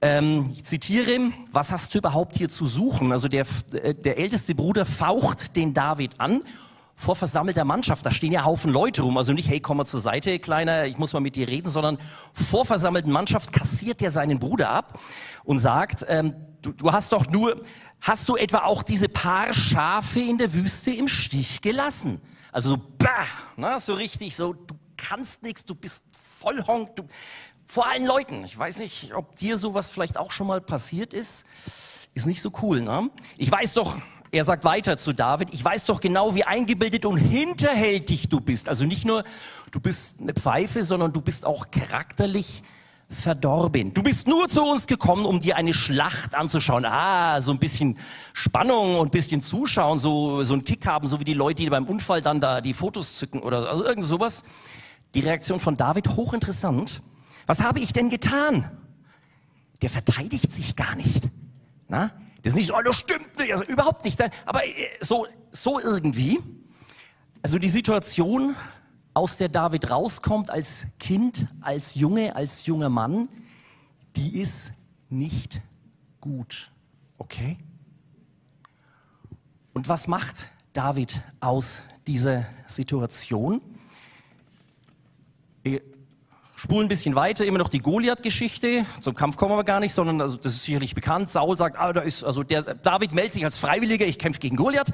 [0.02, 3.12] Ähm, ich zitiere, was hast du überhaupt hier zu suchen?
[3.12, 6.42] Also der, äh, der älteste Bruder faucht den David an
[6.96, 8.06] vor versammelter Mannschaft.
[8.06, 9.18] Da stehen ja Haufen Leute rum.
[9.18, 11.98] Also nicht, hey, komm mal zur Seite, Kleiner, ich muss mal mit dir reden, sondern
[12.34, 15.00] vor versammelten Mannschaft kassiert er seinen Bruder ab
[15.44, 17.62] und sagt, ähm, du, du hast doch nur,
[18.02, 22.22] hast du etwa auch diese paar Schafe in der Wüste im Stich gelassen?
[22.52, 23.26] Also so, bah,
[23.58, 24.76] na, so richtig so, du
[25.08, 27.04] kannst nichts, du bist voll honk, du,
[27.66, 28.44] vor allen Leuten.
[28.44, 31.46] Ich weiß nicht, ob dir sowas vielleicht auch schon mal passiert ist.
[32.14, 33.10] Ist nicht so cool, ne?
[33.38, 33.98] Ich weiß doch,
[34.32, 38.70] er sagt weiter zu David, ich weiß doch genau, wie eingebildet und hinterhältig du bist.
[38.70, 39.24] Also nicht nur,
[39.72, 42.62] du bist eine Pfeife, sondern du bist auch charakterlich
[43.10, 43.94] verdorben.
[43.94, 46.86] Du bist nur zu uns gekommen, um dir eine Schlacht anzuschauen.
[46.86, 47.98] Ah, so ein bisschen
[48.34, 51.70] Spannung und ein bisschen Zuschauen, so, so ein Kick haben, so wie die Leute, die
[51.70, 54.44] beim Unfall dann da die Fotos zücken oder also irgend sowas.
[55.16, 57.02] Die Reaktion von David, hochinteressant.
[57.46, 58.70] Was habe ich denn getan?
[59.82, 61.30] Der verteidigt sich gar nicht.
[61.88, 62.12] Na?
[62.44, 64.22] Das ist nicht so, oh, das stimmt nicht, also überhaupt nicht.
[64.46, 66.40] Aber äh, so, so irgendwie.
[67.42, 68.56] Also die Situation
[69.14, 73.28] aus der David rauskommt als Kind, als Junge, als junger Mann,
[74.16, 74.72] die ist
[75.10, 75.62] nicht
[76.22, 76.72] gut.
[77.18, 77.58] Okay?
[79.74, 83.62] Und was macht David aus dieser Situation?
[86.60, 88.86] Spulen ein bisschen weiter, immer noch die Goliath-Geschichte.
[89.00, 91.30] Zum Kampf kommen wir gar nicht, sondern also das ist sicherlich bekannt.
[91.30, 94.58] Saul sagt, ah, da ist, also der David meldet sich als Freiwilliger, ich kämpfe gegen
[94.58, 94.92] Goliath.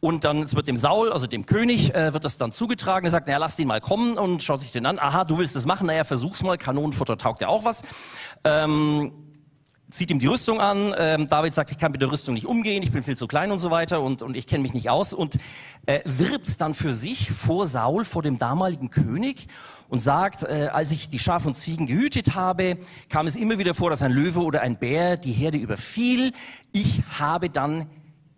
[0.00, 3.06] Und dann wird dem Saul, also dem König, äh, wird das dann zugetragen.
[3.06, 4.98] Er sagt, naja, lass den mal kommen und schaut sich den an.
[4.98, 5.86] Aha, du willst das machen?
[5.86, 6.58] Naja, versuch's mal.
[6.58, 7.80] Kanonenfutter taugt ja auch was.
[8.44, 9.12] Ähm,
[9.90, 10.94] zieht ihm die Rüstung an.
[10.96, 13.50] Ähm, David sagt, ich kann mit der Rüstung nicht umgehen, ich bin viel zu klein
[13.50, 15.36] und so weiter und, und ich kenne mich nicht aus und
[15.86, 19.46] äh, wirbt dann für sich vor Saul, vor dem damaligen König
[19.88, 23.74] und sagt, äh, als ich die Schaf und Ziegen gehütet habe, kam es immer wieder
[23.74, 26.32] vor, dass ein Löwe oder ein Bär die Herde überfiel.
[26.72, 27.88] Ich habe dann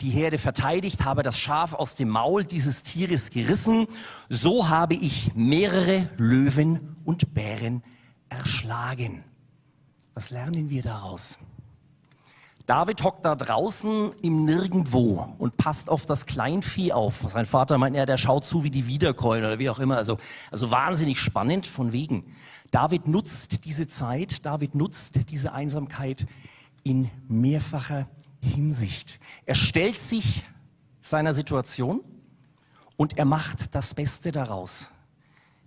[0.00, 3.86] die Herde verteidigt, habe das Schaf aus dem Maul dieses Tieres gerissen.
[4.28, 7.82] So habe ich mehrere Löwen und Bären
[8.28, 9.24] erschlagen.
[10.18, 11.38] Was lernen wir daraus?
[12.66, 17.24] David hockt da draußen im Nirgendwo und passt auf das Kleinvieh auf.
[17.28, 19.96] Sein Vater meint, ja, der schaut zu, wie die wiederkeulen oder wie auch immer.
[19.96, 20.18] Also,
[20.50, 22.34] also wahnsinnig spannend von wegen.
[22.72, 26.26] David nutzt diese Zeit, David nutzt diese Einsamkeit
[26.82, 28.08] in mehrfacher
[28.42, 29.20] Hinsicht.
[29.46, 30.42] Er stellt sich
[31.00, 32.00] seiner Situation
[32.96, 34.90] und er macht das Beste daraus.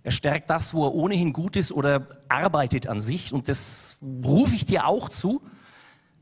[0.04, 3.32] Er stärkt das, wo er ohnehin gut ist oder arbeitet an sich.
[3.32, 5.42] Und das rufe ich dir auch zu.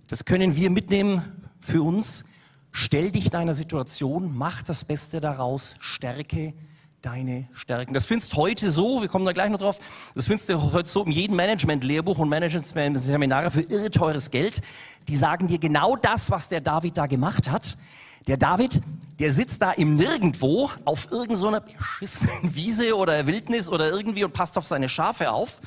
[0.09, 1.23] Das können wir mitnehmen
[1.61, 2.25] für uns.
[2.73, 6.55] Stell dich deiner Situation, mach das Beste daraus, stärke
[7.03, 7.95] deine Stärken.
[7.95, 9.79] Das findest heute so, wir kommen da gleich noch drauf,
[10.15, 14.61] das findest du heute so in jedem Management-Lehrbuch und Management-Seminare für irre teures Geld.
[15.09, 17.77] Die sagen dir genau das, was der David da gemacht hat.
[18.27, 18.81] Der David,
[19.19, 24.57] der sitzt da im Nirgendwo auf irgendeiner beschissenen Wiese oder Wildnis oder irgendwie und passt
[24.59, 25.61] auf seine Schafe auf.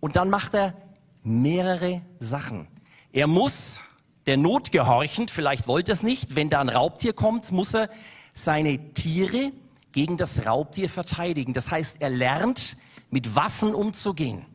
[0.00, 0.74] Und dann macht er
[1.22, 2.68] mehrere Sachen.
[3.12, 3.80] Er muss
[4.26, 7.90] der Not gehorchend, vielleicht wollte er es nicht, wenn da ein Raubtier kommt, muss er
[8.32, 9.52] seine Tiere
[9.92, 11.52] gegen das Raubtier verteidigen.
[11.52, 12.76] Das heißt, er lernt,
[13.10, 14.46] mit Waffen umzugehen.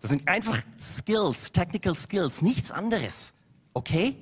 [0.00, 3.32] Das sind einfach Skills, Technical Skills, nichts anderes.
[3.74, 4.16] Okay?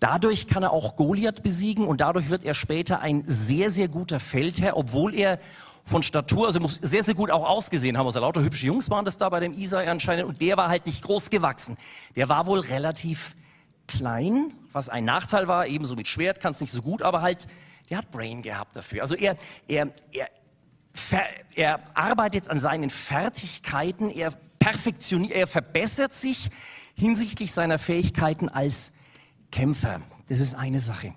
[0.00, 4.18] Dadurch kann er auch Goliath besiegen und dadurch wird er später ein sehr, sehr guter
[4.18, 5.38] Feldherr, obwohl er
[5.84, 8.06] von Statur, also muss sehr, sehr gut auch ausgesehen haben.
[8.06, 10.86] Also lauter hübsche Jungs waren das da bei dem Isai anscheinend und der war halt
[10.86, 11.76] nicht groß gewachsen.
[12.16, 13.36] Der war wohl relativ
[13.86, 17.46] klein, was ein Nachteil war, ebenso mit Schwert kann es nicht so gut, aber halt,
[17.90, 19.02] der hat Brain gehabt dafür.
[19.02, 19.36] Also er,
[19.68, 20.28] er, er,
[21.54, 26.48] er arbeitet an seinen Fertigkeiten, er perfektioniert, er verbessert sich
[26.94, 28.92] hinsichtlich seiner Fähigkeiten als
[29.50, 30.00] Kämpfer.
[30.28, 31.14] Das ist eine Sache.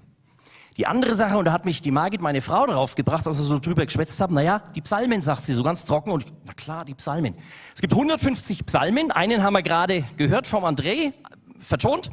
[0.78, 3.46] Die andere Sache, und da hat mich die Margit, meine Frau, darauf gebracht, als wir
[3.46, 6.84] so drüber geschwätzt haben, naja, die Psalmen, sagt sie so ganz trocken, und na klar,
[6.84, 7.36] die Psalmen.
[7.76, 11.14] Es gibt 150 Psalmen, einen haben wir gerade gehört vom André,
[11.60, 12.10] vertont.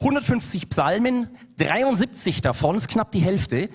[0.00, 3.70] 150 Psalmen, 73 davon, ist knapp die Hälfte,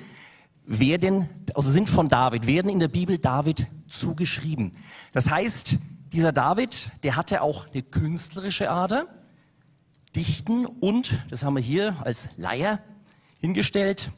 [0.65, 4.73] werden, also sind von David, werden in der Bibel David zugeschrieben.
[5.13, 5.77] Das heißt,
[6.11, 9.07] dieser David, der hatte auch eine künstlerische Ader,
[10.17, 12.79] Dichten und, das haben wir hier als Leier
[13.39, 14.09] hingestellt,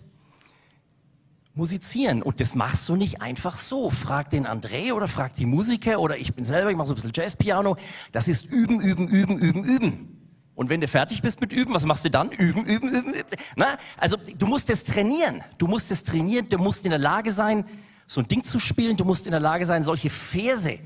[1.53, 2.23] musizieren.
[2.23, 3.89] Und das machst du nicht einfach so.
[3.89, 6.95] Frag den André oder frag die Musiker oder ich bin selber, ich mache so ein
[6.95, 7.75] bisschen Jazzpiano.
[8.13, 10.15] Das ist üben, üben, üben, üben, üben.
[10.55, 12.31] Und wenn du fertig bist mit üben, was machst du dann?
[12.31, 13.35] Üben, üben, üben, üben.
[13.57, 15.41] Na, also du musst es trainieren.
[15.57, 16.47] Du musst es trainieren.
[16.47, 17.65] Du musst in der Lage sein,
[18.07, 18.95] so ein Ding zu spielen.
[18.95, 20.79] Du musst in der Lage sein, solche Verse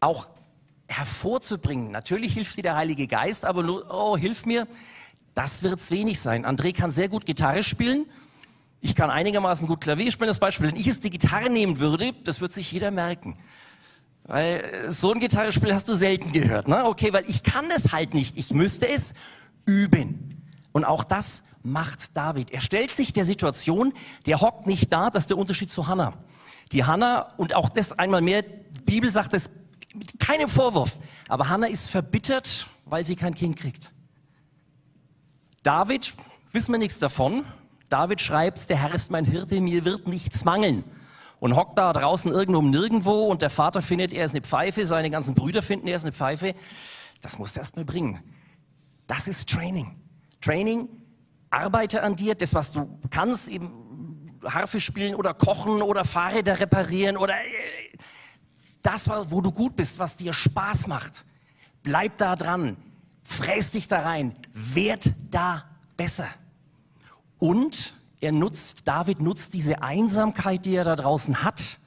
[0.00, 0.28] auch
[0.92, 1.90] hervorzubringen.
[1.90, 4.66] Natürlich hilft dir der Heilige Geist, aber nur, oh, hilf mir.
[5.34, 6.44] Das wird's wenig sein.
[6.44, 8.06] André kann sehr gut Gitarre spielen.
[8.80, 10.68] Ich kann einigermaßen gut Klavier spielen, das Beispiel.
[10.68, 13.38] Wenn ich jetzt die Gitarre nehmen würde, das wird sich jeder merken.
[14.24, 16.84] Weil äh, so ein Gitarrespiel hast du selten gehört, ne?
[16.84, 18.36] Okay, weil ich kann es halt nicht.
[18.36, 19.14] Ich müsste es
[19.64, 20.42] üben.
[20.72, 22.50] Und auch das macht David.
[22.50, 23.92] Er stellt sich der Situation,
[24.26, 26.14] der hockt nicht da, das ist der Unterschied zu Hannah.
[26.72, 29.50] Die Hannah, und auch das einmal mehr, die Bibel sagt es
[29.94, 33.92] mit keinem Vorwurf, aber Hannah ist verbittert, weil sie kein Kind kriegt.
[35.62, 36.14] David,
[36.52, 37.44] wissen wir nichts davon,
[37.88, 40.82] David schreibt, der Herr ist mein Hirte, mir wird nichts mangeln.
[41.40, 44.84] Und hockt da draußen irgendwo um nirgendwo und der Vater findet, er ist eine Pfeife,
[44.84, 46.54] seine ganzen Brüder finden, er ist eine Pfeife.
[47.20, 48.20] Das musst du erst mal bringen.
[49.06, 49.96] Das ist Training.
[50.40, 50.88] Training,
[51.50, 57.16] arbeite an dir, das, was du kannst, eben Harfe spielen oder kochen oder Fahrräder reparieren
[57.16, 57.81] oder äh,
[58.82, 61.24] das, wo du gut bist, was dir Spaß macht.
[61.82, 62.76] Bleib da dran,
[63.24, 65.64] fräs dich da rein, werd da
[65.96, 66.28] besser.
[67.38, 71.78] Und er nutzt, David nutzt diese Einsamkeit, die er da draußen hat,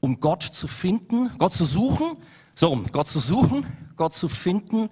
[0.00, 2.16] um Gott zu finden, Gott zu suchen,
[2.54, 4.88] so, Gott zu suchen, Gott zu finden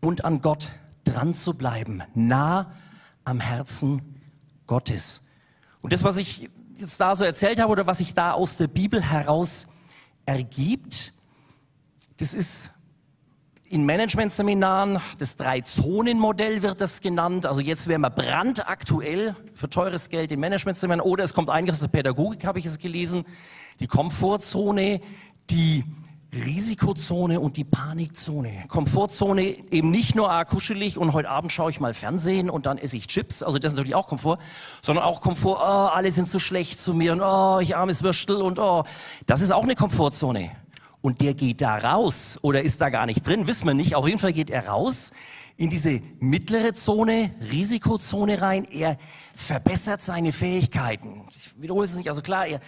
[0.00, 0.68] und an Gott
[1.04, 2.72] dran zu bleiben, nah
[3.24, 4.20] am Herzen
[4.66, 5.20] Gottes.
[5.80, 8.68] Und das, was ich jetzt da so erzählt habe oder was sich da aus der
[8.68, 9.66] Bibel heraus
[10.26, 11.12] ergibt,
[12.18, 12.70] das ist
[13.72, 17.46] in Managementseminaren, das Drei-Zonen-Modell wird das genannt.
[17.46, 21.00] Also jetzt wären wir brandaktuell für teures Geld in Managementseminaren.
[21.10, 23.24] Oder es kommt einiges aus der Pädagogik, habe ich es gelesen.
[23.80, 25.00] Die Komfortzone,
[25.48, 25.84] die
[26.34, 28.64] Risikozone und die Panikzone.
[28.68, 32.78] Komfortzone eben nicht nur ah, kuschelig und heute Abend schaue ich mal Fernsehen und dann
[32.78, 34.38] esse ich Chips, also das ist natürlich auch Komfort,
[34.80, 38.36] sondern auch Komfort, oh, alle sind so schlecht zu mir und oh, ich armes Würstel
[38.36, 38.84] und oh,
[39.26, 40.50] das ist auch eine Komfortzone
[41.02, 43.94] und der geht da raus oder ist da gar nicht drin, wissen wir nicht.
[43.94, 45.10] Auf jeden Fall geht er raus
[45.58, 48.64] in diese mittlere Zone, Risikozone rein.
[48.70, 48.96] Er
[49.34, 51.28] verbessert seine Fähigkeiten.
[51.36, 52.60] Ich wiederhole es nicht, also klar, er,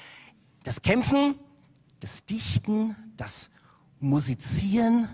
[0.64, 1.36] das Kämpfen,
[2.00, 3.48] das Dichten, das
[4.04, 5.08] Musizieren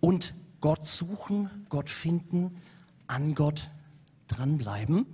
[0.00, 2.56] und Gott suchen, Gott finden,
[3.08, 3.68] an Gott
[4.28, 5.06] dranbleiben.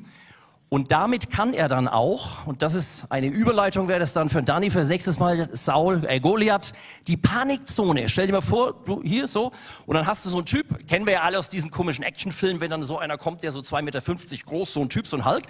[0.68, 4.42] Und damit kann er dann auch, und das ist eine Überleitung, wäre das dann für
[4.42, 6.74] Danny für nächstes Mal Saul, äh, Goliath,
[7.06, 8.10] die Panikzone.
[8.10, 9.52] Stell dir mal vor, du hier so,
[9.86, 12.60] und dann hast du so einen Typ, kennen wir ja alle aus diesen komischen Actionfilmen,
[12.60, 14.02] wenn dann so einer kommt, der so 2,50 Meter
[14.44, 15.44] groß, so ein Typ, so ein Hulk,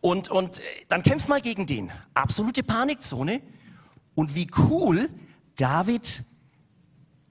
[0.00, 1.92] und, und äh, dann kämpf mal gegen den.
[2.14, 3.40] Absolute Panikzone.
[4.16, 5.08] Und wie cool
[5.54, 6.24] David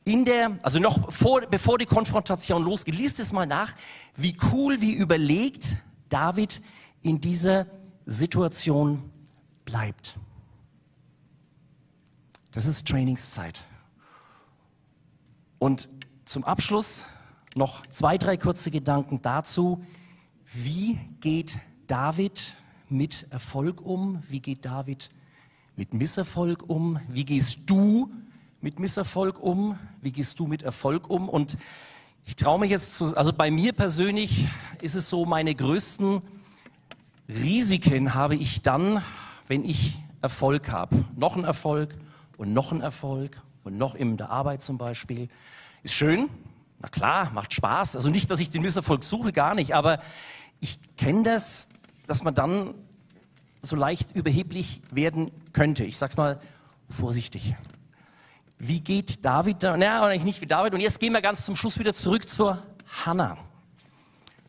[0.05, 3.73] in der, also noch vor, bevor die Konfrontation losgeht, liest es mal nach,
[4.15, 5.77] wie cool, wie überlegt
[6.09, 6.61] David
[7.01, 7.67] in dieser
[8.05, 9.09] Situation
[9.65, 10.17] bleibt.
[12.51, 13.63] Das ist Trainingszeit.
[15.57, 15.87] Und
[16.25, 17.05] zum Abschluss
[17.55, 19.83] noch zwei, drei kurze Gedanken dazu.
[20.45, 22.57] Wie geht David
[22.89, 24.21] mit Erfolg um?
[24.27, 25.09] Wie geht David
[25.75, 26.99] mit Misserfolg um?
[27.07, 28.11] Wie gehst du
[28.63, 29.77] mit Misserfolg um?
[30.01, 31.27] Wie gehst du mit Erfolg um?
[31.27, 31.57] Und
[32.25, 34.47] ich traue mich jetzt zu, also bei mir persönlich
[34.81, 36.21] ist es so, meine größten
[37.27, 39.03] Risiken habe ich dann,
[39.49, 41.03] wenn ich Erfolg habe.
[41.17, 41.97] Noch ein Erfolg
[42.37, 45.27] und noch ein Erfolg und noch in der Arbeit zum Beispiel.
[45.83, 46.29] Ist schön,
[46.79, 47.97] na klar, macht Spaß.
[47.97, 49.99] Also nicht, dass ich den Misserfolg suche, gar nicht, aber
[50.61, 51.67] ich kenne das,
[52.07, 52.75] dass man dann
[53.61, 55.83] so leicht überheblich werden könnte.
[55.83, 56.39] Ich sag's mal
[56.89, 57.55] vorsichtig.
[58.65, 59.75] Wie geht David da?
[59.75, 60.73] Naja, eigentlich nicht wie David.
[60.73, 62.63] Und jetzt gehen wir ganz zum Schluss wieder zurück zur
[63.05, 63.37] Hannah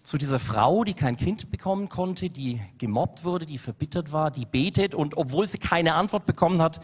[0.04, 4.46] zu dieser Frau, die kein Kind bekommen konnte, die gemobbt wurde, die verbittert war, die
[4.46, 6.80] betet und obwohl sie keine Antwort bekommen hat,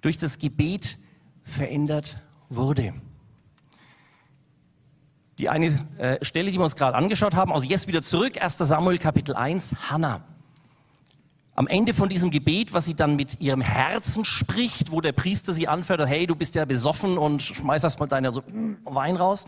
[0.00, 0.98] durch das Gebet
[1.42, 2.16] verändert
[2.48, 2.94] wurde.
[5.36, 8.56] Die eine äh, Stelle, die wir uns gerade angeschaut haben, also jetzt wieder zurück, 1
[8.56, 10.24] Samuel Kapitel 1, Hannah.
[11.60, 15.52] Am Ende von diesem Gebet, was sie dann mit ihrem Herzen spricht, wo der Priester
[15.52, 18.42] sie anfordert, hey, du bist ja besoffen und schmeiß erst mal deinen so,
[18.84, 19.44] Wein raus,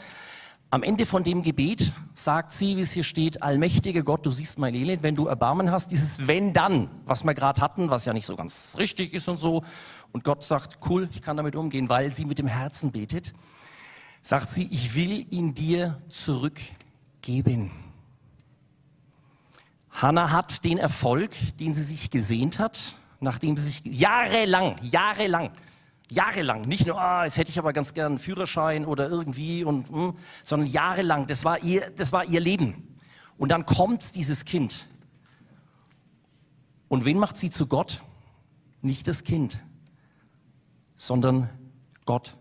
[0.69, 4.59] am Ende von dem Gebet sagt sie, wie es hier steht, allmächtiger Gott, du siehst
[4.59, 8.13] mein Elend, wenn du Erbarmen hast, dieses wenn dann, was wir gerade hatten, was ja
[8.13, 9.65] nicht so ganz richtig ist und so.
[10.13, 13.33] Und Gott sagt, cool, ich kann damit umgehen, weil sie mit dem Herzen betet.
[14.21, 17.71] Sagt sie, ich will ihn dir zurückgeben.
[19.93, 25.51] Hannah hat den Erfolg, den sie sich gesehnt hat, nachdem sie sich jahrelang, jahrelang
[26.13, 26.63] Jahrelang.
[26.63, 30.09] Nicht nur, ah, jetzt hätte ich aber ganz gern einen Führerschein oder irgendwie und, mh,
[30.09, 30.15] hm,
[30.45, 31.27] sondern jahrelang.
[31.27, 32.99] Das war ihr, das war ihr Leben.
[33.39, 34.89] Und dann kommt dieses Kind.
[36.89, 38.03] Und wen macht sie zu Gott?
[38.83, 39.59] Nicht das Kind,
[40.97, 41.49] sondern
[42.05, 42.37] Gott.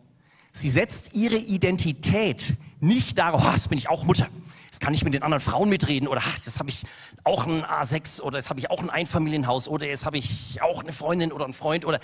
[0.52, 4.28] Sie setzt ihre Identität nicht darauf, oh, jetzt bin ich auch Mutter.
[4.66, 6.84] Jetzt kann ich mit den anderen Frauen mitreden oder ach, jetzt habe ich
[7.24, 10.84] auch ein A6 oder jetzt habe ich auch ein Einfamilienhaus oder jetzt habe ich auch
[10.84, 12.00] eine Freundin oder einen Freund oder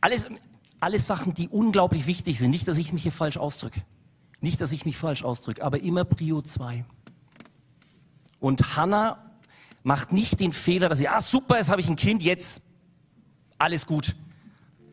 [0.00, 0.28] alles
[0.80, 2.50] alles Sachen, die unglaublich wichtig sind.
[2.50, 3.82] Nicht, dass ich mich hier falsch ausdrücke.
[4.40, 6.84] Nicht, dass ich mich falsch ausdrücke, aber immer Prio 2.
[8.38, 9.18] Und Hannah
[9.82, 12.62] macht nicht den Fehler, dass sie, ah super, jetzt habe ich ein Kind, jetzt
[13.58, 14.14] alles gut.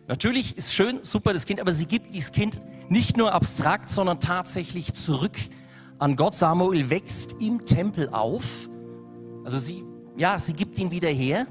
[0.07, 4.19] Natürlich ist schön, super das Kind, aber sie gibt dieses Kind nicht nur abstrakt, sondern
[4.19, 5.37] tatsächlich zurück
[5.99, 6.33] an Gott.
[6.33, 8.69] Samuel wächst im Tempel auf.
[9.43, 9.83] Also sie
[10.15, 11.47] ja, sie gibt ihn wieder her,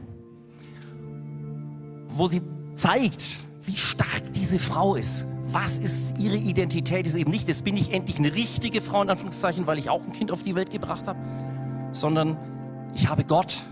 [2.09, 2.43] wo sie
[2.75, 5.25] zeigt, wie stark diese Frau ist.
[5.51, 7.07] Was ist ihre Identität?
[7.07, 10.03] Ist eben nicht, jetzt bin ich endlich eine richtige Frau, in Anführungszeichen, weil ich auch
[10.03, 11.19] ein Kind auf die Welt gebracht habe,
[11.93, 12.37] sondern
[12.95, 13.63] ich habe Gott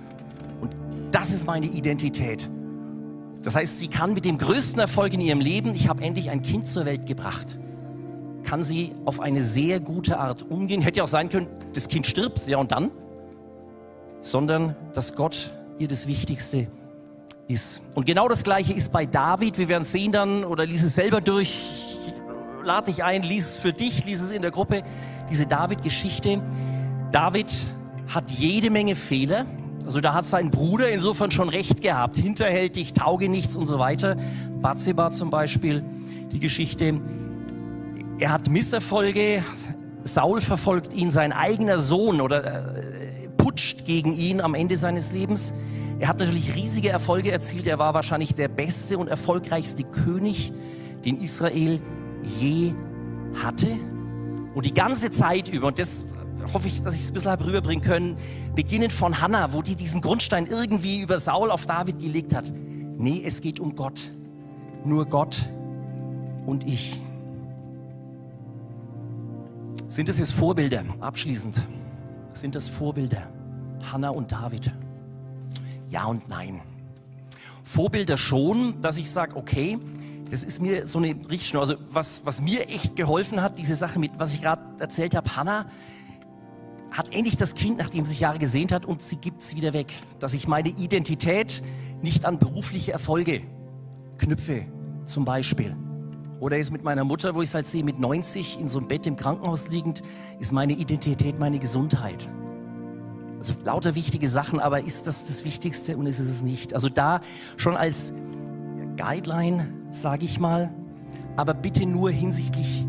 [0.60, 0.74] und
[1.12, 2.50] das ist meine Identität.
[3.42, 6.42] Das heißt, sie kann mit dem größten Erfolg in ihrem Leben, ich habe endlich ein
[6.42, 7.58] Kind zur Welt gebracht,
[8.42, 10.82] kann sie auf eine sehr gute Art umgehen.
[10.82, 12.90] Hätte ja auch sein können, das Kind stirbt, ja und dann?
[14.20, 16.68] Sondern, dass Gott ihr das Wichtigste
[17.48, 17.82] ist.
[17.94, 19.58] Und genau das Gleiche ist bei David.
[19.58, 21.58] Wir werden sehen dann, oder lies es selber durch,
[22.62, 24.82] lade dich ein, lies es für dich, lies es in der Gruppe,
[25.30, 26.40] diese David-Geschichte.
[27.10, 27.52] David
[28.08, 29.46] hat jede Menge Fehler.
[29.84, 32.16] Also da hat sein Bruder insofern schon recht gehabt.
[32.16, 34.16] Hinterhältig, tauge nichts und so weiter.
[34.60, 35.84] Bathseba zum Beispiel,
[36.30, 37.00] die Geschichte.
[38.18, 39.42] Er hat Misserfolge.
[40.04, 42.99] Saul verfolgt ihn, sein eigener Sohn oder äh,
[43.90, 45.52] gegen ihn am Ende seines Lebens.
[45.98, 47.66] Er hat natürlich riesige Erfolge erzielt.
[47.66, 50.52] Er war wahrscheinlich der beste und erfolgreichste König,
[51.04, 51.80] den Israel
[52.22, 52.72] je
[53.42, 53.66] hatte.
[54.54, 56.04] Und die ganze Zeit über, und das
[56.54, 58.16] hoffe ich, dass ich es ein bisschen rüberbringen können,
[58.54, 62.44] beginnend von Hannah, wo die diesen Grundstein irgendwie über Saul auf David gelegt hat.
[62.96, 64.12] Nee, es geht um Gott.
[64.84, 65.36] Nur Gott
[66.46, 66.96] und ich.
[69.88, 70.84] Sind das jetzt Vorbilder?
[71.00, 71.60] Abschließend.
[72.34, 73.39] Sind das Vorbilder?
[73.92, 74.72] Hannah und David.
[75.88, 76.60] Ja und nein.
[77.62, 79.78] Vorbilder schon, dass ich sage, okay,
[80.30, 81.62] das ist mir so eine Richtschnur.
[81.62, 85.36] Also was, was mir echt geholfen hat, diese Sache mit, was ich gerade erzählt habe,
[85.36, 85.66] Hannah
[86.90, 89.72] hat endlich das Kind, nachdem sie sich Jahre gesehnt hat, und sie gibt es wieder
[89.72, 89.92] weg.
[90.18, 91.62] Dass ich meine Identität
[92.02, 93.42] nicht an berufliche Erfolge
[94.18, 94.66] knüpfe,
[95.04, 95.76] zum Beispiel.
[96.40, 98.88] Oder jetzt mit meiner Mutter, wo ich es halt sehe, mit 90 in so einem
[98.88, 100.02] Bett im Krankenhaus liegend,
[100.38, 102.28] ist meine Identität meine Gesundheit.
[103.40, 106.74] Also lauter wichtige Sachen, aber ist das das Wichtigste und ist es nicht?
[106.74, 107.22] Also da
[107.56, 108.12] schon als
[108.98, 110.70] Guideline, sage ich mal,
[111.36, 112.84] aber bitte nur hinsichtlich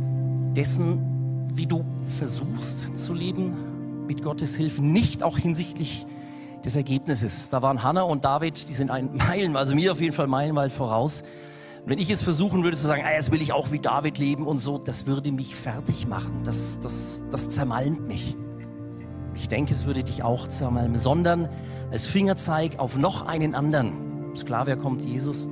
[0.53, 1.85] dessen, wie du
[2.17, 6.05] versuchst zu leben mit Gottes Hilfe, nicht auch hinsichtlich
[6.65, 7.47] des Ergebnisses.
[7.47, 10.73] Da waren Hannah und David, die sind ein Meilen, also mir auf jeden Fall meilenweit
[10.73, 11.21] voraus.
[11.85, 14.17] Und wenn ich es versuchen würde zu sagen, ah, jetzt will ich auch wie David
[14.17, 16.41] leben und so, das würde mich fertig machen.
[16.43, 18.35] Das, das, das zermalmt mich.
[19.41, 21.49] Ich denke, es würde dich auch zermalmen, sondern
[21.89, 24.31] als Fingerzeig auf noch einen anderen.
[24.35, 25.03] Ist klar, wer kommt?
[25.03, 25.49] Jesus.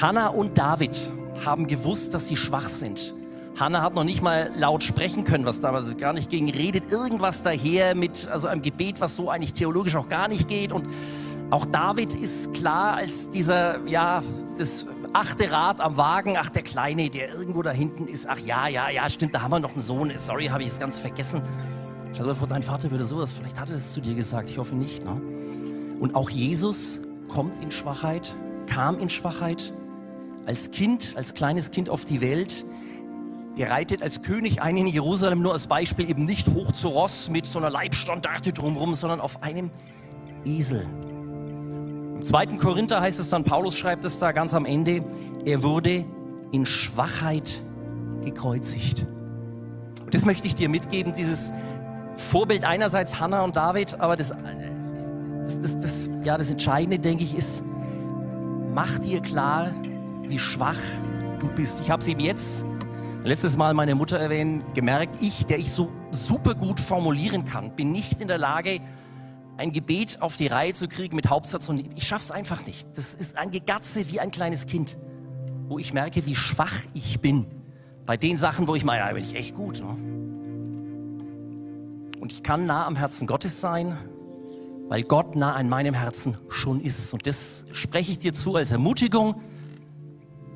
[0.00, 0.98] Hannah und David
[1.44, 3.14] haben gewusst, dass sie schwach sind.
[3.60, 7.42] Hannah hat noch nicht mal laut sprechen können, was damals gar nicht ging, redet irgendwas
[7.42, 10.72] daher mit also einem Gebet, was so eigentlich theologisch auch gar nicht geht.
[10.72, 10.88] Und
[11.50, 14.22] auch David ist klar als dieser, ja,
[14.56, 18.66] das achte Rad am Wagen, ach der Kleine, der irgendwo da hinten ist, ach ja,
[18.66, 21.42] ja, ja, stimmt, da haben wir noch einen Sohn, sorry, habe ich es ganz vergessen.
[22.14, 24.58] Stell dir vor, dein Vater würde sowas, vielleicht hat er es zu dir gesagt, ich
[24.58, 25.04] hoffe nicht.
[25.04, 25.20] Ne?
[25.98, 28.36] Und auch Jesus kommt in Schwachheit,
[28.66, 29.74] kam in Schwachheit,
[30.46, 32.64] als Kind, als kleines Kind auf die Welt.
[33.58, 37.30] Der reitet als König ein in Jerusalem, nur als Beispiel eben nicht hoch zu Ross
[37.30, 39.70] mit so einer Leibstandarte drumherum, sondern auf einem
[40.44, 40.86] Esel.
[42.14, 45.04] Im zweiten Korinther heißt es dann, Paulus schreibt es da ganz am Ende,
[45.44, 46.04] er wurde
[46.52, 47.60] in Schwachheit
[48.22, 49.04] gekreuzigt.
[50.04, 51.52] Und das möchte ich dir mitgeben, dieses
[52.16, 57.36] Vorbild einerseits Hannah und David, aber das, das, das, das, ja, das Entscheidende, denke ich,
[57.36, 57.64] ist,
[58.72, 59.70] mach dir klar,
[60.22, 60.78] wie schwach
[61.38, 61.80] du bist.
[61.80, 62.64] Ich habe es eben jetzt,
[63.24, 67.92] letztes Mal meine Mutter erwähnt, gemerkt, ich, der ich so super gut formulieren kann, bin
[67.92, 68.80] nicht in der Lage,
[69.56, 72.88] ein Gebet auf die Reihe zu kriegen mit Hauptsatz und ich schaff's einfach nicht.
[72.96, 74.98] Das ist ein Gegatze wie ein kleines Kind,
[75.68, 77.46] wo ich merke, wie schwach ich bin.
[78.04, 79.80] Bei den Sachen, wo ich meine, da bin ich echt gut.
[79.80, 80.23] Ne?
[82.24, 83.98] Und ich kann nah am Herzen Gottes sein,
[84.88, 87.12] weil Gott nah an meinem Herzen schon ist.
[87.12, 89.34] Und das spreche ich dir zu als Ermutigung,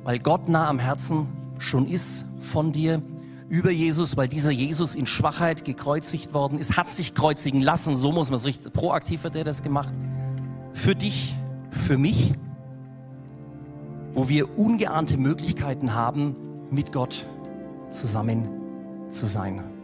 [0.03, 1.27] weil Gott nah am Herzen
[1.59, 3.03] schon ist von dir
[3.49, 8.11] über Jesus, weil dieser Jesus in Schwachheit gekreuzigt worden ist, hat sich kreuzigen lassen, so
[8.11, 9.93] muss man es richtig, proaktiv hat er das gemacht,
[10.73, 11.37] für dich,
[11.69, 12.33] für mich,
[14.13, 16.35] wo wir ungeahnte Möglichkeiten haben,
[16.71, 17.27] mit Gott
[17.91, 18.49] zusammen
[19.11, 19.78] zu sein.